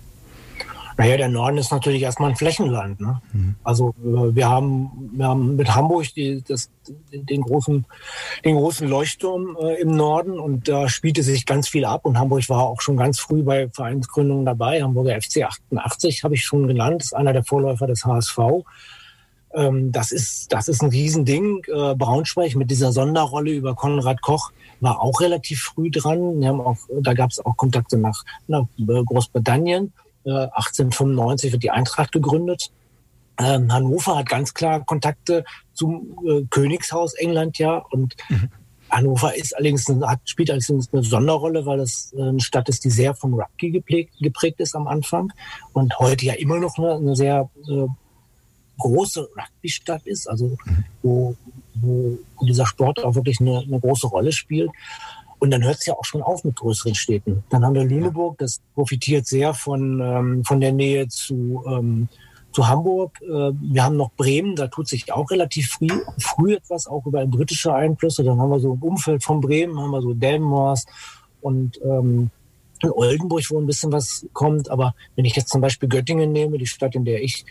[0.97, 3.01] Naja, der Norden ist natürlich erstmal ein Flächenland.
[3.01, 3.21] Ne?
[3.33, 3.55] Mhm.
[3.65, 6.71] Also äh, wir haben, wir haben mit Hamburg die, das,
[7.13, 7.85] den, großen,
[8.45, 12.49] den großen Leuchtturm äh, im Norden und da spielte sich ganz viel ab und Hamburg
[12.49, 14.83] war auch schon ganz früh bei Vereinsgründungen dabei.
[14.83, 18.39] Hamburger FC 88 habe ich schon genannt, ist einer der Vorläufer des HSV.
[19.55, 21.63] Ähm, das, ist, das ist ein Riesending.
[21.67, 26.41] Äh, Braunschweig mit dieser Sonderrolle über Konrad Koch war auch relativ früh dran.
[26.41, 29.93] Wir haben auch, da gab es auch Kontakte nach, nach Großbritannien.
[30.25, 32.71] Äh, 1895 wird die Eintracht gegründet.
[33.39, 38.51] Ähm, Hannover hat ganz klar Kontakte zum äh, Königshaus England ja und mhm.
[38.91, 43.15] Hannover ist allerdings, hat, spielt allerdings eine Sonderrolle, weil es eine Stadt ist, die sehr
[43.15, 45.33] vom Rugby geprägt, geprägt ist am Anfang
[45.73, 47.87] und heute ja immer noch eine, eine sehr äh,
[48.83, 50.57] große Rugby-Stadt ist, also
[51.03, 51.35] wo,
[51.75, 54.71] wo, dieser Sport auch wirklich eine, eine große Rolle spielt.
[55.39, 57.43] Und dann hört es ja auch schon auf mit größeren Städten.
[57.51, 62.09] Dann haben wir Lüneburg, das profitiert sehr von, ähm, von der Nähe zu, ähm,
[62.53, 63.21] zu Hamburg.
[63.23, 67.27] Äh, wir haben noch Bremen, da tut sich auch relativ früh, früh etwas, auch über
[67.27, 68.23] britische Einflüsse.
[68.23, 70.89] Dann haben wir so im Umfeld von Bremen, haben wir so Delmhorst
[71.41, 72.31] und ähm,
[72.83, 74.71] in Oldenburg, wo ein bisschen was kommt.
[74.71, 77.45] Aber wenn ich jetzt zum Beispiel Göttingen nehme, die Stadt, in der ich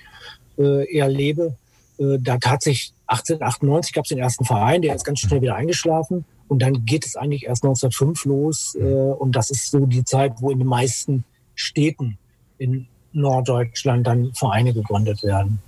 [0.58, 1.56] äh, eher lebe,
[1.98, 6.26] äh, da tatsächlich 1898 gab es den ersten Verein, der ist ganz schnell wieder eingeschlafen.
[6.48, 8.76] Und dann geht es eigentlich erst 1905 los.
[8.76, 11.24] Äh, und das ist so die Zeit, wo in den meisten
[11.56, 12.18] Städten
[12.58, 15.60] in Norddeutschland dann Vereine gegründet werden.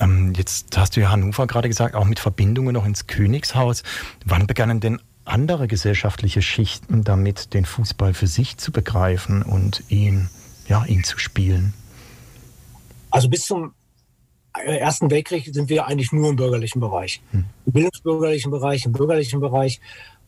[0.00, 3.82] Ähm, jetzt hast du ja Hannover gerade gesagt, auch mit Verbindungen noch ins Königshaus.
[4.24, 10.28] Wann begannen denn andere gesellschaftliche Schichten damit, den Fußball für sich zu begreifen und ihn,
[10.68, 11.72] ja, ihn zu spielen?
[13.16, 13.72] Also bis zum
[14.62, 17.22] äh, Ersten Weltkrieg sind wir eigentlich nur im bürgerlichen Bereich.
[17.30, 17.46] Hm.
[17.64, 19.80] Im bildungsbürgerlichen Bereich, im bürgerlichen Bereich.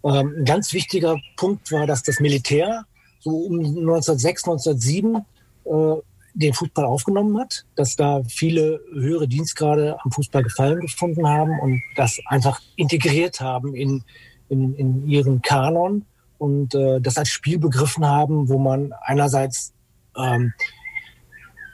[0.02, 2.86] Ähm, ein ganz wichtiger Punkt war, dass das Militär
[3.20, 5.16] so um 1906, 1907
[5.66, 5.70] äh,
[6.32, 11.82] den Fußball aufgenommen hat, dass da viele höhere Dienstgrade am Fußball gefallen gefunden haben und
[11.94, 14.02] das einfach integriert haben in,
[14.48, 16.06] in, in ihren Kanon
[16.38, 19.74] und äh, das als Spiel begriffen haben, wo man einerseits
[20.16, 20.54] ähm,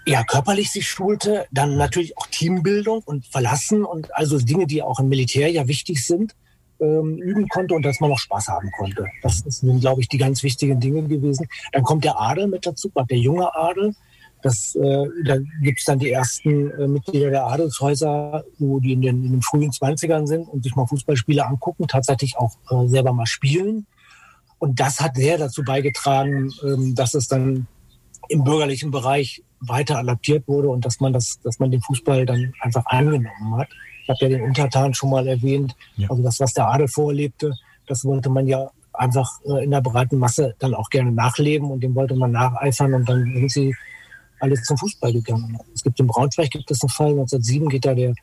[0.06, 5.00] ja, körperlich sich schulte, dann natürlich auch Teambildung und Verlassen und also Dinge, die auch
[5.00, 6.34] im Militär ja wichtig sind,
[6.80, 9.06] ähm, üben konnte und dass man noch Spaß haben konnte.
[9.22, 11.46] Das sind, glaube ich, die ganz wichtigen Dinge gewesen.
[11.72, 13.94] Dann kommt der Adel mit dazu, der junge Adel.
[14.42, 19.00] Das, äh, da gibt es dann die ersten äh, Mitglieder der Adelshäuser, wo die in
[19.00, 23.14] den, in den frühen 20ern sind und sich mal Fußballspiele angucken, tatsächlich auch äh, selber
[23.14, 23.86] mal spielen.
[24.58, 27.66] Und das hat sehr dazu beigetragen, ähm, dass es dann
[28.28, 32.52] im bürgerlichen Bereich weiter adaptiert wurde und dass man das, dass man den Fußball dann
[32.60, 33.68] einfach angenommen hat.
[34.02, 35.74] Ich habe ja den Untertan schon mal erwähnt.
[35.96, 36.10] Ja.
[36.10, 37.52] Also das, was der Adel vorlebte,
[37.86, 41.80] das wollte man ja einfach äh, in der breiten Masse dann auch gerne nachleben und
[41.80, 43.74] dem wollte man nacheifern und dann sind sie
[44.40, 45.58] alle zum Fußball gegangen.
[45.74, 48.14] Es gibt in Braunschweig gibt es einen Fall, 1907 geht da der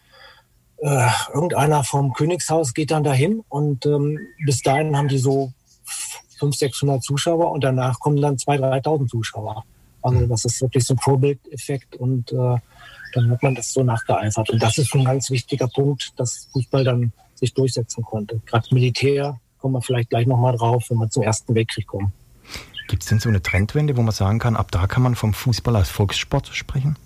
[0.77, 5.51] äh, irgendeiner vom Königshaus geht dann dahin und ähm, bis dahin haben die so
[6.39, 9.63] 500, 600 Zuschauer und danach kommen dann 2.000, 3.000 Zuschauer.
[10.01, 12.57] Also das ist wirklich so ein Vorbildeffekt und äh,
[13.13, 14.49] dann hat man das so nachgeeifert.
[14.49, 18.41] Und das ist ein ganz wichtiger Punkt, dass Fußball dann sich durchsetzen konnte.
[18.45, 22.13] Gerade Militär kommen wir vielleicht gleich nochmal drauf, wenn wir zum Ersten Weltkrieg kommen.
[22.87, 25.33] Gibt es denn so eine Trendwende, wo man sagen kann, ab da kann man vom
[25.33, 26.97] Fußball als Volkssport sprechen?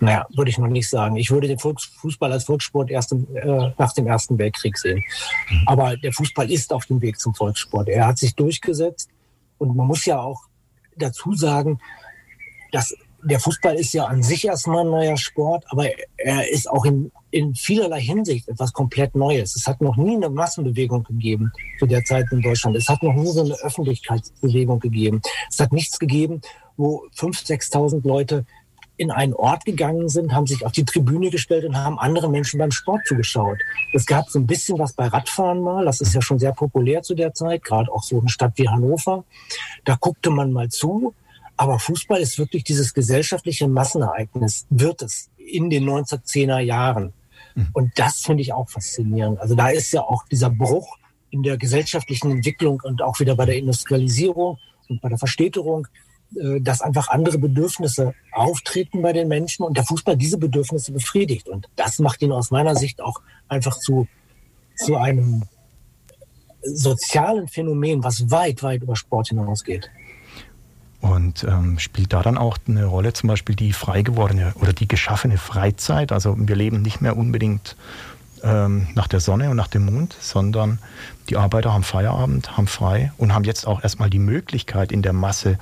[0.00, 1.16] Naja, würde ich noch nicht sagen.
[1.16, 5.02] Ich würde den Fußball als Volkssport erst im, äh, nach dem Ersten Weltkrieg sehen.
[5.48, 5.62] Mhm.
[5.66, 7.88] Aber der Fußball ist auf dem Weg zum Volkssport.
[7.88, 9.08] Er hat sich durchgesetzt
[9.58, 10.42] und man muss ja auch
[10.96, 11.78] dazu sagen,
[12.74, 16.84] das, der Fußball ist ja an sich erstmal ein neuer Sport, aber er ist auch
[16.84, 19.54] in, in vielerlei Hinsicht etwas komplett Neues.
[19.56, 22.76] Es hat noch nie eine Massenbewegung gegeben zu der Zeit in Deutschland.
[22.76, 25.22] Es hat noch nie so eine Öffentlichkeitsbewegung gegeben.
[25.48, 26.40] Es hat nichts gegeben,
[26.76, 28.44] wo 5.000, 6.000 Leute
[28.96, 32.58] in einen Ort gegangen sind, haben sich auf die Tribüne gestellt und haben andere Menschen
[32.58, 33.58] beim Sport zugeschaut.
[33.92, 37.02] Es gab so ein bisschen was bei Radfahren mal, das ist ja schon sehr populär
[37.02, 39.24] zu der Zeit, gerade auch so eine Stadt wie Hannover.
[39.84, 41.12] Da guckte man mal zu,
[41.56, 47.12] aber Fußball ist wirklich dieses gesellschaftliche Massenereignis, wird es in den 1910er Jahren.
[47.54, 47.68] Mhm.
[47.72, 49.40] Und das finde ich auch faszinierend.
[49.40, 50.98] Also da ist ja auch dieser Bruch
[51.30, 55.86] in der gesellschaftlichen Entwicklung und auch wieder bei der Industrialisierung und bei der Verstädterung,
[56.36, 61.48] äh, dass einfach andere Bedürfnisse auftreten bei den Menschen und der Fußball diese Bedürfnisse befriedigt.
[61.48, 64.08] Und das macht ihn aus meiner Sicht auch einfach zu,
[64.76, 65.44] zu einem
[66.62, 69.90] sozialen Phänomen, was weit, weit über Sport hinausgeht.
[71.04, 74.88] Und ähm, spielt da dann auch eine Rolle zum Beispiel die frei gewordene oder die
[74.88, 76.12] geschaffene Freizeit?
[76.12, 77.76] Also wir leben nicht mehr unbedingt
[78.42, 80.78] ähm, nach der Sonne und nach dem Mond, sondern
[81.28, 85.12] die Arbeiter haben Feierabend, haben frei und haben jetzt auch erstmal die Möglichkeit in der
[85.12, 85.58] Masse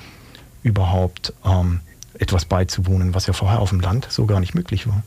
[0.63, 1.81] überhaupt ähm,
[2.21, 5.03] etwas beizuwohnen, was ja vorher auf dem Land so gar nicht möglich war.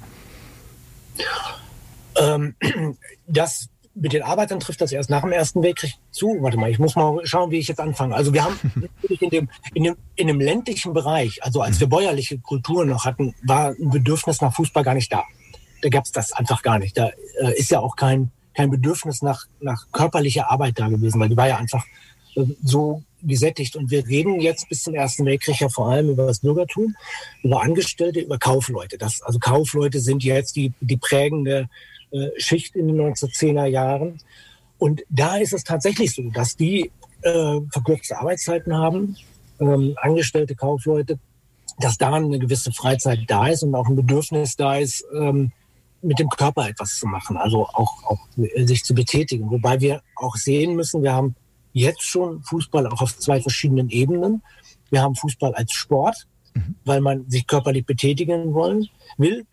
[2.18, 2.56] Ähm,
[3.28, 6.38] das mit den Arbeitern trifft das erst nach dem Ersten Weltkrieg zu.
[6.42, 8.14] Warte mal, ich muss mal schauen, wie ich jetzt anfange.
[8.14, 8.60] Also wir haben
[9.02, 13.06] natürlich in dem, in dem, in dem ländlichen Bereich, also als wir bäuerliche Kulturen noch
[13.06, 15.24] hatten, war ein Bedürfnis nach Fußball gar nicht da.
[15.82, 16.98] Da gab es das einfach gar nicht.
[16.98, 21.30] Da äh, ist ja auch kein, kein Bedürfnis nach, nach körperlicher Arbeit da gewesen, weil
[21.30, 21.86] die war ja einfach
[22.36, 23.78] äh, so gesättigt.
[23.78, 26.96] Und wir reden jetzt bis zum Ersten Weltkrieg ja vor allem über das Bürgertum,
[27.44, 28.98] über Angestellte, über Kaufleute.
[28.98, 31.70] Das, also Kaufleute sind jetzt die, die prägende
[32.16, 34.20] äh, Schicht in den 1910er Jahren.
[34.78, 39.18] Und da ist es tatsächlich so, dass die äh, verkürzte Arbeitszeiten haben,
[39.60, 41.20] ähm, angestellte Kaufleute,
[41.80, 45.52] dass da eine gewisse Freizeit da ist und auch ein Bedürfnis da ist, ähm,
[46.02, 49.50] mit dem Körper etwas zu machen, also auch, auch sich zu betätigen.
[49.50, 51.36] Wobei wir auch sehen müssen, wir haben
[51.74, 54.42] jetzt schon Fußball auch auf zwei verschiedenen Ebenen.
[54.92, 56.76] Wir haben Fußball als Sport, mhm.
[56.86, 59.46] weil man sich körperlich betätigen wollen, will.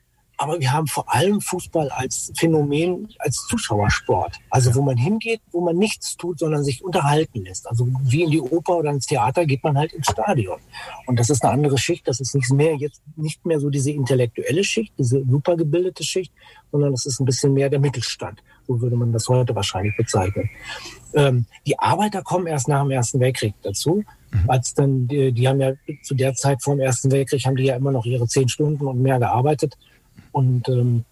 [0.42, 4.40] Aber wir haben vor allem Fußball als Phänomen, als Zuschauersport.
[4.50, 7.68] Also wo man hingeht, wo man nichts tut, sondern sich unterhalten lässt.
[7.68, 10.58] Also wie in die Oper oder ins Theater geht man halt ins Stadion.
[11.06, 12.08] Und das ist eine andere Schicht.
[12.08, 16.32] Das ist nicht mehr jetzt nicht mehr so diese intellektuelle Schicht, diese super gebildete Schicht,
[16.72, 18.42] sondern das ist ein bisschen mehr der Mittelstand.
[18.66, 20.50] So würde man das heute wahrscheinlich bezeichnen.
[21.14, 24.02] Ähm, die Arbeiter kommen erst nach dem Ersten Weltkrieg dazu.
[24.32, 24.50] Mhm.
[24.50, 27.64] Als dann, die, die haben ja zu der Zeit vor dem Ersten Weltkrieg haben die
[27.64, 29.76] ja immer noch ihre zehn Stunden und mehr gearbeitet.
[30.32, 31.04] Und, ähm,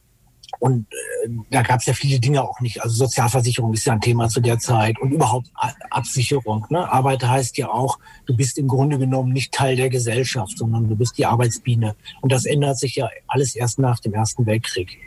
[0.59, 0.87] und
[1.24, 2.83] äh, da gab es ja viele Dinge auch nicht.
[2.83, 5.50] Also Sozialversicherung ist ja ein Thema zu der Zeit und überhaupt
[5.90, 6.66] Absicherung.
[6.70, 6.90] Ne?
[6.90, 10.96] Arbeit heißt ja auch, du bist im Grunde genommen nicht Teil der Gesellschaft, sondern du
[10.96, 11.94] bist die Arbeitsbiene.
[12.20, 14.98] Und das ändert sich ja alles erst nach dem Ersten Weltkrieg.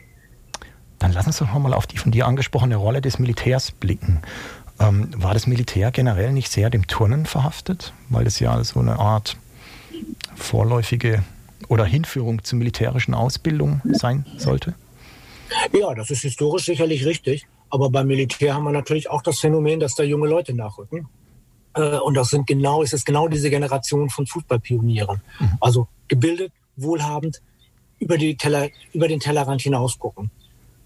[0.99, 4.21] Dann lass uns doch nochmal auf die von dir angesprochene Rolle des Militärs blicken.
[4.79, 8.99] Ähm, war das Militär generell nicht sehr dem Turnen verhaftet, weil es ja so eine
[8.99, 9.37] Art
[10.35, 11.23] vorläufige
[11.67, 14.73] oder Hinführung zur militärischen Ausbildung sein sollte?
[15.71, 17.45] Ja, das ist historisch sicherlich richtig.
[17.69, 21.07] Aber beim Militär haben wir natürlich auch das Phänomen, dass da junge Leute nachrücken.
[21.73, 25.21] Äh, und das sind genau, es ist genau diese Generation von Fußballpionieren.
[25.39, 25.57] Mhm.
[25.59, 27.41] Also gebildet, wohlhabend,
[27.99, 30.29] über, die Teller, über den Tellerrand hinaus gucken.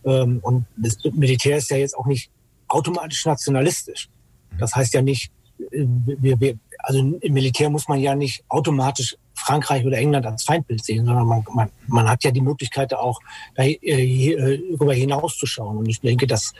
[0.05, 2.29] Ähm, und das Militär ist ja jetzt auch nicht
[2.67, 4.09] automatisch nationalistisch.
[4.57, 5.31] Das heißt ja nicht,
[5.71, 10.43] äh, wir, wir, also im Militär muss man ja nicht automatisch Frankreich oder England als
[10.43, 13.19] Feindbild sehen, sondern man, man, man hat ja die Möglichkeit auch
[13.55, 15.77] darüber äh, hinauszuschauen.
[15.77, 16.53] Und ich denke, dass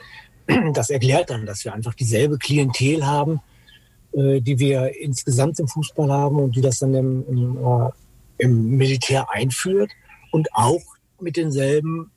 [0.72, 3.40] das erklärt dann, dass wir einfach dieselbe Klientel haben,
[4.12, 7.90] äh, die wir insgesamt im Fußball haben und die das dann im, im, äh,
[8.38, 9.90] im Militär einführt
[10.30, 10.82] und auch
[11.20, 12.10] mit denselben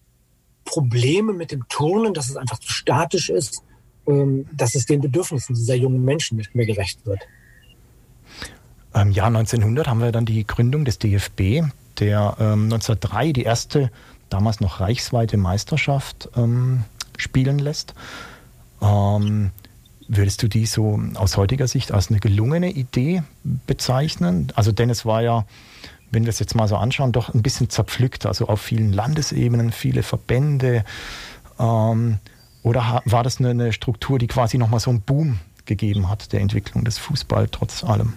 [0.64, 3.64] Problemen mit dem Turnen, dass es einfach zu statisch ist,
[4.08, 7.22] ähm, dass es den Bedürfnissen dieser jungen Menschen nicht mehr gerecht wird.
[8.94, 11.64] Im Jahr 1900 haben wir dann die Gründung des DFB,
[12.00, 13.92] der ähm, 1903 die erste
[14.30, 16.84] damals noch reichsweite Meisterschaft ähm,
[17.18, 17.94] spielen lässt.
[18.82, 19.52] Ähm,
[20.08, 24.52] würdest du die so aus heutiger Sicht als eine gelungene Idee bezeichnen?
[24.56, 25.46] Also denn es war ja,
[26.10, 29.72] wenn wir es jetzt mal so anschauen, doch ein bisschen zerpflückt, also auf vielen Landesebenen,
[29.72, 30.84] viele Verbände.
[31.60, 32.18] Ähm,
[32.64, 36.42] oder war das eine, eine Struktur, die quasi nochmal so einen Boom gegeben hat, der
[36.42, 38.14] Entwicklung des Fußball trotz allem?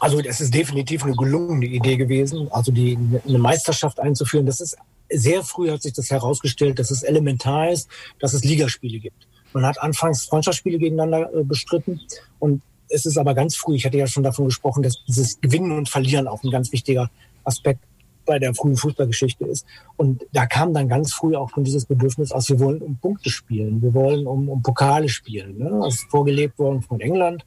[0.00, 4.46] Also das ist definitiv eine gelungene Idee gewesen, also die, eine Meisterschaft einzuführen.
[4.46, 4.76] Das ist
[5.10, 9.26] sehr früh hat sich das herausgestellt, dass es elementar ist, dass es Ligaspiele gibt.
[9.52, 12.00] Man hat anfangs Freundschaftsspiele gegeneinander äh, bestritten
[12.38, 15.72] und es ist aber ganz früh, ich hatte ja schon davon gesprochen, dass dieses Gewinnen
[15.72, 17.10] und Verlieren auch ein ganz wichtiger
[17.44, 17.80] Aspekt
[18.26, 19.64] bei der frühen Fußballgeschichte ist.
[19.96, 23.30] Und da kam dann ganz früh auch schon dieses Bedürfnis aus, wir wollen um Punkte
[23.30, 25.58] spielen, wir wollen um, um Pokale spielen.
[25.58, 25.80] Ne?
[25.82, 27.44] Das ist vorgelebt worden von England.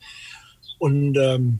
[0.79, 1.59] Und ähm,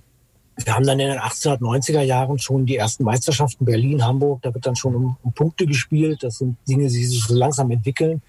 [0.65, 4.65] wir haben dann in den 1890er Jahren schon die ersten Meisterschaften Berlin, Hamburg, da wird
[4.65, 6.23] dann schon um, um Punkte gespielt.
[6.23, 8.21] Das sind Dinge, die sich so langsam entwickeln.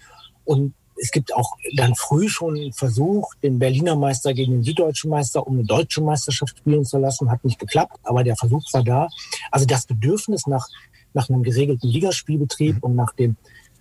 [0.45, 5.09] Und es gibt auch dann früh schon einen Versuch, den Berliner Meister gegen den süddeutschen
[5.09, 7.31] Meister um eine deutsche Meisterschaft spielen zu lassen.
[7.31, 9.07] Hat nicht geklappt, aber der Versuch war da.
[9.49, 10.67] Also das Bedürfnis nach,
[11.13, 12.83] nach einem geregelten Ligaspielbetrieb mhm.
[12.83, 13.35] und nach dem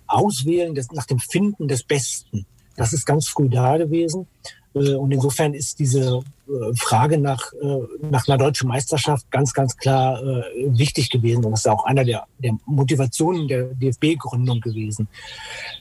[0.07, 2.47] Auswählen, des, nach dem Finden des Besten,
[2.77, 4.27] das ist ganz früh da gewesen.
[4.75, 9.77] Äh, und insofern ist diese äh, Frage nach, äh, nach einer deutschen Meisterschaft ganz, ganz
[9.77, 10.21] klar
[10.67, 11.45] wichtig gewesen.
[11.45, 15.09] Und das ist auch einer der, der Motivationen der DFB-Gründung gewesen.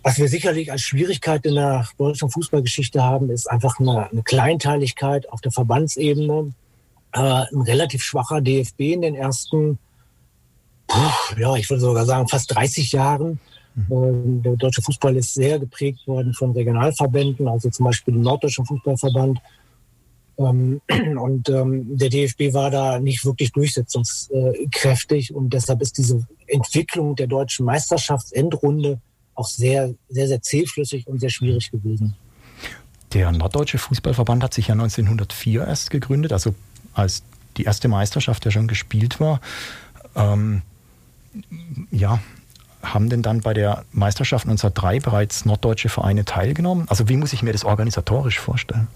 [0.03, 5.29] Was wir sicherlich als Schwierigkeit in der deutschen Fußballgeschichte haben, ist einfach eine, eine Kleinteiligkeit
[5.29, 6.53] auf der Verbandsebene.
[7.11, 9.79] Ein relativ schwacher DFB in den ersten,
[11.37, 13.39] ja, ich würde sogar sagen, fast 30 Jahren
[13.75, 14.41] Mhm.
[14.43, 19.39] Der deutsche Fußball ist sehr geprägt worden von Regionalverbänden, also zum Beispiel dem Norddeutschen Fußballverband.
[20.37, 20.81] Ähm,
[21.19, 27.27] und ähm, der DFB war da nicht wirklich durchsetzungskräftig und deshalb ist diese Entwicklung der
[27.27, 28.99] deutschen Meisterschaftsendrunde
[29.35, 32.15] auch sehr, sehr, sehr zähflüssig und sehr schwierig gewesen.
[33.13, 36.53] Der Norddeutsche Fußballverband hat sich ja 1904 erst gegründet, also
[36.93, 37.23] als
[37.57, 39.41] die erste Meisterschaft ja schon gespielt war.
[40.15, 40.61] Ähm,
[41.91, 42.19] ja,
[42.83, 46.85] haben denn dann bei der Meisterschaft 1903 bereits norddeutsche Vereine teilgenommen?
[46.89, 48.87] Also wie muss ich mir das organisatorisch vorstellen?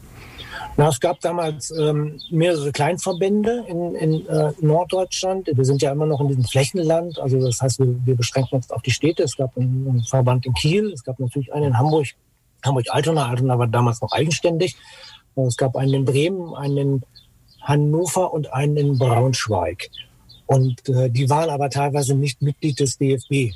[0.76, 5.48] Na, es gab damals ähm, mehrere Kleinverbände in, in äh, Norddeutschland.
[5.54, 7.20] Wir sind ja immer noch in diesem Flächenland.
[7.20, 9.24] Also das heißt, wir, wir beschränken uns auf die Städte.
[9.24, 12.08] Es gab einen, einen Verband in Kiel, es gab natürlich einen in Hamburg,
[12.66, 13.30] Hamburg-Altona.
[13.30, 14.76] Altona war damals noch eigenständig.
[15.36, 17.02] Es gab einen in Bremen, einen in
[17.62, 19.90] Hannover und einen in Braunschweig.
[20.48, 23.54] Und äh, die waren aber teilweise nicht Mitglied des DFB.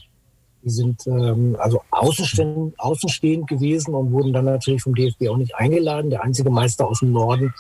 [0.63, 5.55] Die sind ähm, also außenstehend, außenstehend gewesen und wurden dann natürlich vom DFB auch nicht
[5.55, 6.09] eingeladen.
[6.09, 7.53] Der einzige Meister aus dem Norden,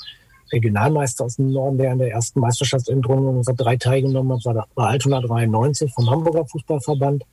[0.51, 4.87] Regionalmeister aus dem Norden, der an der ersten Meisterschaftsendrunde unserer drei teilgenommen hat, war, war
[4.87, 7.23] Altona 93 vom Hamburger Fußballverband.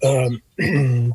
[0.00, 0.40] Ähm,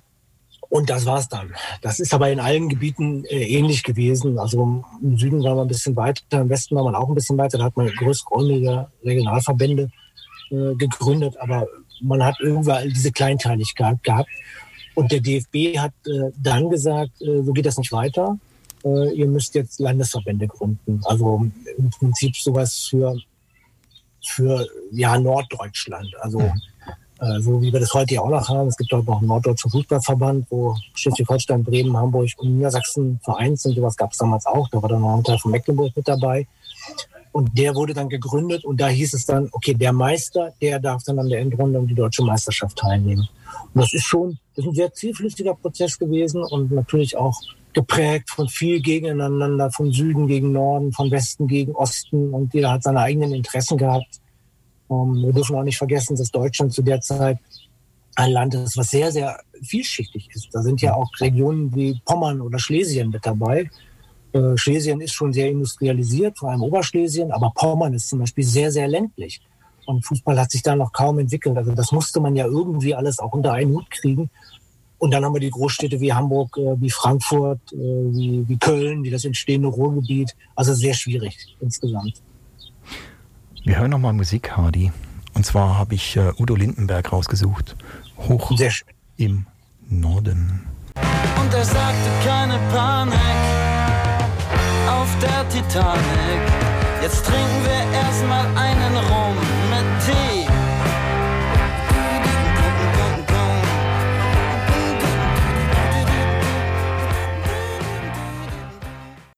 [0.69, 1.53] und das war's dann.
[1.81, 4.37] Das ist aber in allen Gebieten äh, ähnlich gewesen.
[4.37, 7.37] Also im Süden war man ein bisschen weiter, im Westen war man auch ein bisschen
[7.37, 7.57] weiter.
[7.57, 9.89] Da hat man größräumige Regionalverbände
[10.51, 11.35] äh, gegründet.
[11.39, 11.67] Aber
[12.01, 14.29] man hat überall diese Kleinteiligkeit gehabt.
[14.95, 18.37] Und der DFB hat äh, dann gesagt, äh, so geht das nicht weiter.
[18.83, 21.01] Äh, ihr müsst jetzt Landesverbände gründen.
[21.05, 21.45] Also
[21.77, 23.17] im Prinzip sowas für,
[24.25, 26.13] für ja, Norddeutschland.
[26.19, 26.39] Also
[27.19, 28.69] äh, so wie wir das heute ja auch noch haben.
[28.69, 33.75] Es gibt auch noch einen Norddeutschen Fußballverband, wo Schleswig-Holstein, Bremen, Hamburg und Niedersachsen vereint sind.
[33.75, 34.69] Sowas gab es damals auch.
[34.69, 36.47] Da war dann noch ein Teil von Mecklenburg mit dabei.
[37.31, 41.03] Und der wurde dann gegründet und da hieß es dann, okay, der Meister, der darf
[41.03, 43.29] dann an der Endrunde um die deutsche Meisterschaft teilnehmen.
[43.73, 47.39] Und das ist schon, das ist ein sehr zielflüssiger Prozess gewesen und natürlich auch
[47.73, 52.83] geprägt von viel Gegeneinander, von Süden gegen Norden, von Westen gegen Osten und jeder hat
[52.83, 54.19] seine eigenen Interessen gehabt.
[54.87, 57.37] Um, ähm, wir dürfen auch nicht vergessen, dass Deutschland zu der Zeit
[58.15, 60.49] ein Land ist, was sehr, sehr vielschichtig ist.
[60.51, 63.69] Da sind ja auch Regionen wie Pommern oder Schlesien mit dabei.
[64.31, 68.71] Äh, Schlesien ist schon sehr industrialisiert, vor allem Oberschlesien, aber Pommern ist zum Beispiel sehr,
[68.71, 69.41] sehr ländlich.
[69.85, 71.57] Und Fußball hat sich da noch kaum entwickelt.
[71.57, 74.29] Also das musste man ja irgendwie alles auch unter einen Hut kriegen.
[74.99, 79.03] Und dann haben wir die Großstädte wie Hamburg, äh, wie Frankfurt, äh, wie, wie Köln,
[79.03, 80.35] wie das entstehende Ruhrgebiet.
[80.55, 82.21] Also sehr schwierig insgesamt.
[83.63, 84.91] Wir hören nochmal Musik, Hardy.
[85.33, 87.75] Und zwar habe ich äh, Udo Lindenberg rausgesucht.
[88.17, 88.51] Hoch
[89.17, 89.47] im
[89.89, 90.67] Norden.
[91.41, 93.68] Und er sagte keine Panik
[95.09, 96.41] auf der Titanic.
[97.01, 99.35] Jetzt trinken wir erstmal einen Rum
[99.69, 100.47] mit Tee.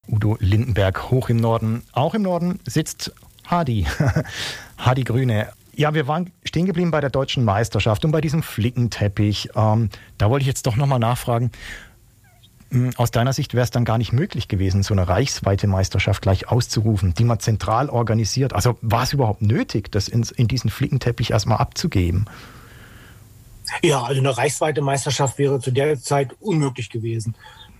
[0.08, 1.82] Udo Lindenberg hoch im Norden.
[1.92, 3.12] Auch im Norden sitzt
[3.46, 3.86] Hadi.
[4.78, 5.48] Hadi Grüne.
[5.74, 9.50] Ja, wir waren stehen geblieben bei der deutschen Meisterschaft und bei diesem Flickenteppich.
[9.54, 11.50] Ähm, da wollte ich jetzt doch nochmal nachfragen.
[12.72, 16.22] Hm, aus deiner Sicht wäre es dann gar nicht möglich gewesen, so eine reichsweite Meisterschaft
[16.22, 18.54] gleich auszurufen, die man zentral organisiert.
[18.54, 22.26] Also war es überhaupt nötig, das in, in diesen Flickenteppich erstmal abzugeben?
[23.82, 27.34] Ja, also eine reichsweite Meisterschaft wäre zu der Zeit unmöglich gewesen.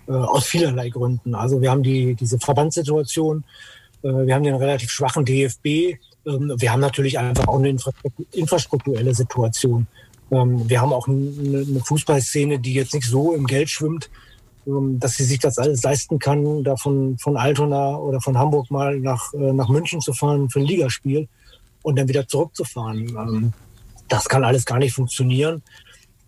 [0.08, 1.34] Äh, aus vielerlei Gründen.
[1.34, 3.44] Also wir haben die, diese Verbandssituation,
[4.02, 7.92] äh, wir haben den relativ schwachen DFB, äh, wir haben natürlich einfach auch eine infra
[8.32, 9.86] infrastrukturelle Situation.
[10.30, 14.10] Ähm, wir haben auch eine, Fußballszene, die jetzt nicht so im Geld schwimmt,
[14.64, 18.98] dass sie sich das alles leisten kann, da von, von Altona oder von Hamburg mal
[19.00, 21.28] nach, äh, nach München zu fahren für ein Ligaspiel
[21.82, 23.08] und dann wieder zurückzufahren.
[23.08, 23.52] Ähm,
[24.08, 25.62] das kann alles gar nicht funktionieren.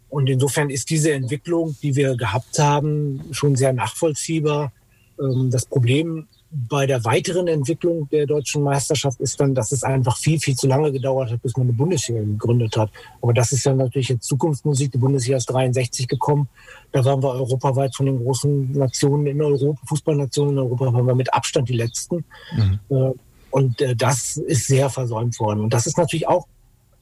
[0.09, 4.73] Und insofern ist diese Entwicklung, die wir gehabt haben, schon sehr nachvollziehbar.
[5.21, 10.17] Ähm, das Problem bei der weiteren Entwicklung der deutschen Meisterschaft ist dann, dass es einfach
[10.17, 12.91] viel, viel zu lange gedauert hat, bis man eine Bundesliga gegründet hat.
[13.21, 14.93] Aber das ist ja natürlich jetzt Zukunftsmusik.
[14.93, 16.49] Die Bundesliga ist 63 gekommen.
[16.93, 21.15] Da waren wir europaweit von den großen Nationen in Europa, Fußballnationen in Europa, waren wir
[21.15, 22.25] mit Abstand die letzten.
[22.55, 22.79] Mhm.
[22.89, 23.13] Äh,
[23.51, 25.61] und äh, das ist sehr versäumt worden.
[25.61, 26.47] Und das ist natürlich auch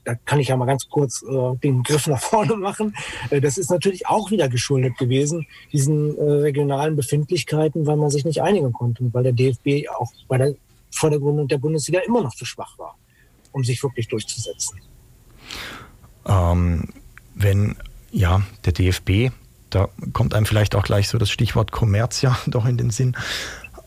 [0.04, 2.94] da kann ich ja mal ganz kurz äh, den Griff nach vorne machen.
[3.30, 8.24] Äh, das ist natürlich auch wieder geschuldet gewesen, diesen äh, regionalen Befindlichkeiten, weil man sich
[8.24, 10.54] nicht einigen konnte und weil der DFB auch bei der,
[10.90, 12.96] vor der der Bundesliga immer noch zu schwach war,
[13.52, 14.80] um sich wirklich durchzusetzen.
[16.26, 16.88] Ähm,
[17.34, 17.76] wenn
[18.10, 19.32] ja der DFB,
[19.70, 23.16] da kommt einem vielleicht auch gleich so das Stichwort Kommerz ja doch in den Sinn.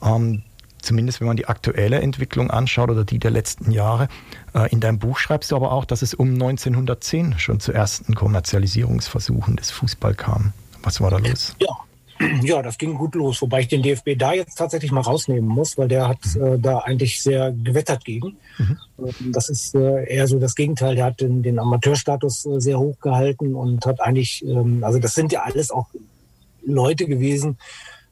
[0.02, 0.44] Ähm,
[0.86, 4.08] zumindest wenn man die aktuelle Entwicklung anschaut oder die der letzten Jahre.
[4.54, 8.16] Äh, in deinem Buch schreibst du aber auch, dass es um 1910 schon zu ersten
[8.16, 10.54] Kommerzialisierungsversuchen des Fußball kam.
[10.84, 11.56] Was war da los?
[11.60, 11.68] Ja.
[12.44, 15.78] Ja, das ging gut los, wobei ich den DFB da jetzt tatsächlich mal rausnehmen muss,
[15.78, 16.44] weil der hat mhm.
[16.44, 18.38] äh, da eigentlich sehr gewettert gegen.
[18.58, 18.78] Mhm.
[19.00, 20.96] Ähm, das ist äh, eher so das Gegenteil.
[20.96, 25.14] Der hat den, den Amateurstatus äh, sehr hoch gehalten und hat eigentlich, ähm, also das
[25.14, 25.88] sind ja alles auch
[26.66, 27.58] Leute gewesen,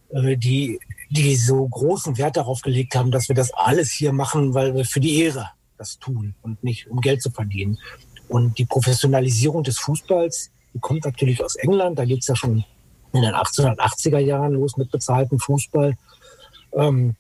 [0.09, 0.79] äh, die
[1.13, 4.83] die so großen Wert darauf gelegt haben, dass wir das alles hier machen, weil wir
[4.83, 7.77] für die Ehre das tun und nicht um Geld zu verdienen.
[8.29, 11.99] Und die Professionalisierung des Fußballs, die kommt natürlich aus England.
[11.99, 12.63] Da geht es ja schon
[13.11, 15.95] in den 1880er Jahren los mit bezahltem Fußball.
[16.73, 17.15] Ähm,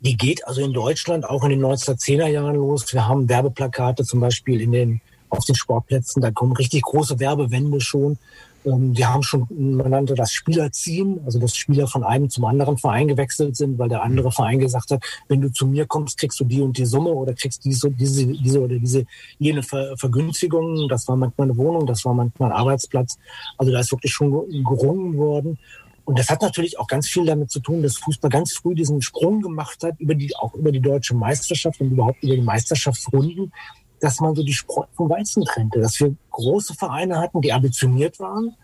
[0.00, 2.90] die geht also in Deutschland auch in den 1910er Jahren los.
[2.92, 7.80] Wir haben Werbeplakate zum Beispiel in den, auf den Sportplätzen, da kommen richtig große Werbewände
[7.82, 8.18] schon.
[8.66, 12.44] Ähm, wir haben schon, man nannte das Spieler ziehen, also dass Spieler von einem zum
[12.44, 16.18] anderen Verein gewechselt sind, weil der andere Verein gesagt hat, wenn du zu mir kommst,
[16.18, 19.06] kriegst du die und die Summe oder kriegst diese, diese, diese oder diese
[19.38, 20.88] jene Ver Vergünstigungen.
[20.88, 23.18] Das war manchmal eine Wohnung, das war manchmal ein Arbeitsplatz.
[23.56, 24.32] Also da ist wirklich schon
[24.64, 25.58] gerungen worden.
[26.04, 29.02] Und das hat natürlich auch ganz viel damit zu tun, dass Fußball ganz früh diesen
[29.02, 33.52] Sprung gemacht hat, über die, auch über die deutsche Meisterschaft und überhaupt über die Meisterschaftsrunden,
[34.00, 38.20] dass man so die Spreu vom Weizen trennte, dass wir große Vereine hatten, die ambitioniert
[38.20, 38.54] waren,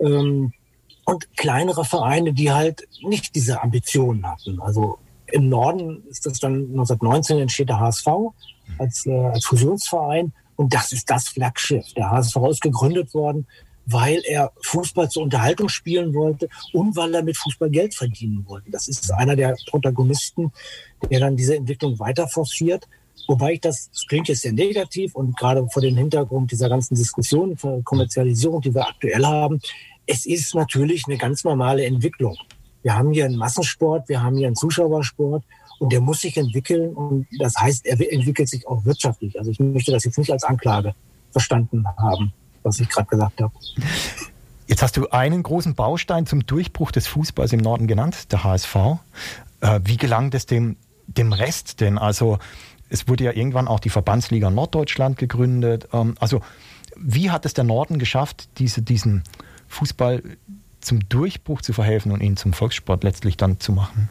[0.00, 0.52] ähm,
[1.04, 4.60] und kleinere Vereine, die halt nicht diese Ambitionen hatten.
[4.60, 4.98] Also
[5.32, 8.06] im Norden ist das dann 1919 entsteht der HSV
[8.78, 11.92] als, äh, als Fusionsverein und das ist das Flaggschiff.
[11.94, 13.46] Der HSV ist gegründet worden
[13.86, 18.70] weil er Fußball zur Unterhaltung spielen wollte und weil er mit Fußball Geld verdienen wollte.
[18.70, 20.52] Das ist einer der Protagonisten,
[21.10, 22.86] der dann diese Entwicklung weiter forciert.
[23.30, 26.96] Wobei ich das, das klingt jetzt sehr negativ und gerade vor dem Hintergrund dieser ganzen
[26.96, 29.60] Diskussion für Kommerzialisierung, die wir aktuell haben,
[30.06, 32.36] es ist natürlich eine ganz normale Entwicklung.
[32.82, 35.44] Wir haben hier einen Massensport, wir haben hier einen Zuschauersport
[35.78, 39.38] und der muss sich entwickeln und das heißt, er entwickelt sich auch wirtschaftlich.
[39.38, 40.94] Also ich möchte das jetzt nicht als Anklage
[41.30, 43.52] verstanden haben was ich gerade gesagt habe.
[44.66, 48.76] Jetzt hast du einen großen Baustein zum Durchbruch des Fußballs im Norden genannt, der HSV.
[49.60, 50.76] Äh, wie gelang das dem,
[51.06, 51.98] dem Rest denn?
[51.98, 52.38] Also
[52.90, 55.88] es wurde ja irgendwann auch die Verbandsliga Norddeutschland gegründet.
[55.92, 56.42] Ähm, also
[56.96, 59.22] wie hat es der Norden geschafft, diese, diesen
[59.68, 60.22] Fußball
[60.80, 64.08] zum Durchbruch zu verhelfen und ihn zum Volkssport letztlich dann zu machen?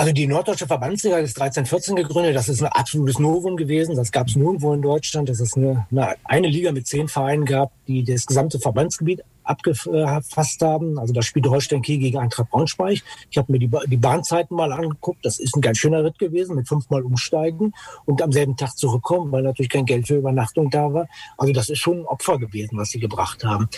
[0.00, 2.34] Also die Norddeutsche Verbandsliga ist 1314 gegründet.
[2.34, 3.96] Das ist ein absolutes Novum gewesen.
[3.96, 5.28] Das gab es nirgendwo in Deutschland.
[5.28, 5.86] Das ist eine,
[6.24, 10.98] eine, Liga mit zehn Vereinen gab, die das gesamte Verbandsgebiet abgefasst haben.
[10.98, 13.02] Also da spielte Holstein Kiel gegen Eintracht Braunschweig.
[13.30, 15.22] Ich habe mir die, die Bahnzeiten mal angeguckt.
[15.22, 17.74] Das ist ein ganz schöner Ritt gewesen mit fünfmal umsteigen
[18.06, 21.08] und am selben Tag zurückkommen, weil natürlich kein Geld für Übernachtung da war.
[21.36, 23.68] Also das ist schon ein Opfer gewesen, was sie gebracht haben.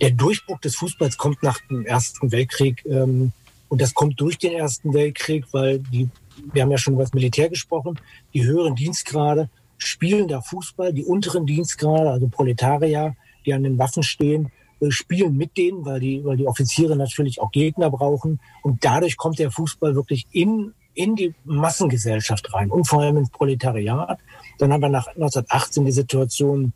[0.00, 2.84] Der Durchbruch des Fußballs kommt nach dem Ersten Weltkrieg.
[2.84, 3.30] Ähm,
[3.68, 6.08] und das kommt durch den Ersten Weltkrieg, weil die,
[6.52, 7.98] wir haben ja schon über das Militär gesprochen,
[8.34, 13.14] die höheren Dienstgrade spielen da Fußball, die unteren Dienstgrade, also Proletarier,
[13.46, 14.50] die an den Waffen stehen,
[14.80, 18.40] äh, spielen mit denen, weil die, weil die Offiziere natürlich auch Gegner brauchen.
[18.62, 23.30] Und dadurch kommt der Fußball wirklich in, in die Massengesellschaft rein und vor allem ins
[23.30, 24.18] Proletariat.
[24.58, 26.72] Dann haben wir nach 1918 die Situation,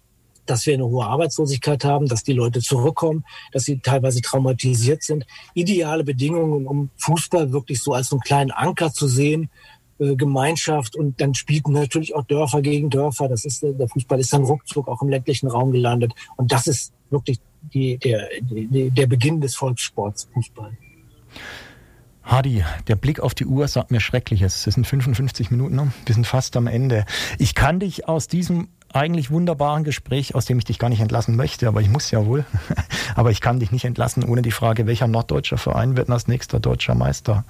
[0.47, 5.27] dass wir eine hohe Arbeitslosigkeit haben, dass die Leute zurückkommen, dass sie teilweise traumatisiert sind.
[5.55, 9.51] Ideale Bedingungen, um Fußball wirklich so als so einen kleinen Anker zu sehen,
[9.99, 13.29] äh, Gemeinschaft und dann spielten natürlich auch Dörfer gegen Dörfer.
[13.29, 16.13] Das ist, der Fußball ist dann ruckzuck auch im ländlichen Raum gelandet.
[16.37, 17.39] Und das ist wirklich
[17.73, 20.77] die, der, die, der Beginn des Volkssports Fußball.
[22.25, 24.67] Hadi, der Blick auf die Uhr sagt mir Schreckliches.
[24.67, 27.05] Es sind 55 Minuten, wir sind fast am Ende.
[27.39, 31.37] Ich kann dich aus diesem eigentlich wunderbaren Gespräch, aus dem ich dich gar nicht entlassen
[31.37, 32.45] möchte, aber ich muss ja wohl.
[33.15, 36.61] aber ich kann dich nicht entlassen ohne die Frage, welcher norddeutscher Verein wird als nächster
[36.61, 37.45] deutscher Meister?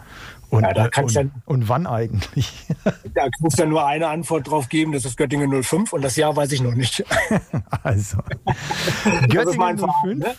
[0.51, 2.53] Und, ja, äh, und, dann, und, wann eigentlich?
[3.15, 6.37] Da muss ja nur eine Antwort drauf geben, das ist Göttingen 05 und das Jahr
[6.37, 7.05] weiß ich noch nicht.
[7.83, 8.19] Also,
[9.29, 10.35] Göttingen 05 ne?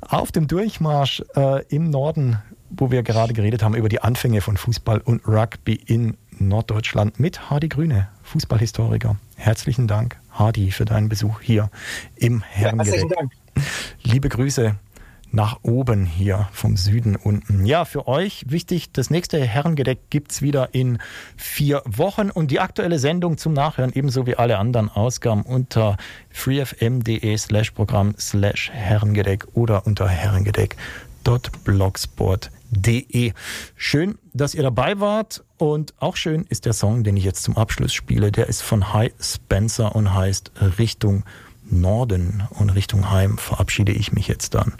[0.00, 2.38] auf dem Durchmarsch äh, im Norden,
[2.70, 7.50] wo wir gerade geredet haben über die Anfänge von Fußball und Rugby in Norddeutschland mit
[7.50, 9.16] Hardy Grüne, Fußballhistoriker.
[9.36, 11.70] Herzlichen Dank, Hardy, für deinen Besuch hier
[12.16, 13.10] im Herrengedeck.
[13.10, 13.62] Ja,
[14.02, 14.76] Liebe Grüße
[15.32, 17.64] nach oben hier vom Süden unten.
[17.64, 20.98] Ja, für euch wichtig, das nächste Herrengedeck gibt es wieder in
[21.36, 25.96] vier Wochen und die aktuelle Sendung zum Nachhören, ebenso wie alle anderen Ausgaben unter
[26.30, 33.32] freefm.de slash Programm slash Herrengedeck oder unter herrengedeck.blogsport.de De.
[33.74, 37.56] Schön, dass ihr dabei wart und auch schön ist der Song, den ich jetzt zum
[37.56, 38.32] Abschluss spiele.
[38.32, 41.24] Der ist von High Spencer und heißt Richtung
[41.64, 44.72] Norden und Richtung Heim verabschiede ich mich jetzt dann.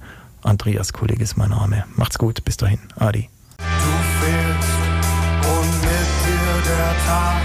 [0.42, 1.84] Andreas Kolleg ist mein Name.
[1.96, 2.80] Macht's gut, bis dahin.
[2.96, 3.28] Adi.
[3.58, 4.68] Du fehlst
[5.48, 7.42] und mit dir der Tag,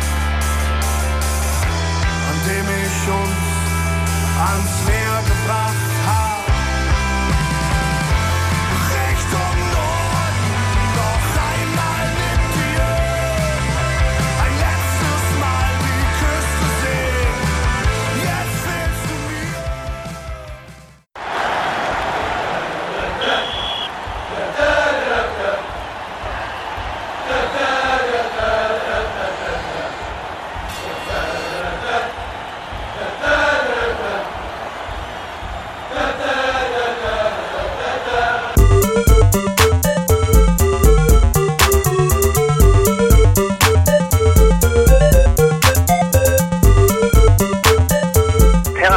[2.29, 3.45] an dem ich uns
[4.39, 6.34] ans Meer gebracht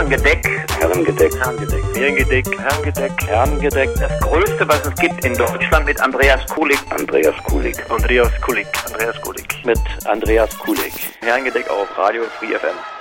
[0.09, 0.43] Herrengedeck.
[0.81, 1.35] Herrengedeck.
[1.35, 1.85] Herrengedeck.
[1.95, 2.47] Herrengedeck.
[2.59, 3.27] Herrengedeck.
[3.27, 3.95] Herrengedeck.
[4.01, 6.79] Das Größte, was es gibt in Deutschland mit Andreas Kulik.
[6.89, 7.77] Andreas Kulik.
[7.91, 8.67] Andreas Kulik.
[8.87, 9.67] Andreas Kulik.
[9.67, 10.95] Mit Andreas Kulik.
[11.21, 12.98] Herrengedeck auf Radio Free FM.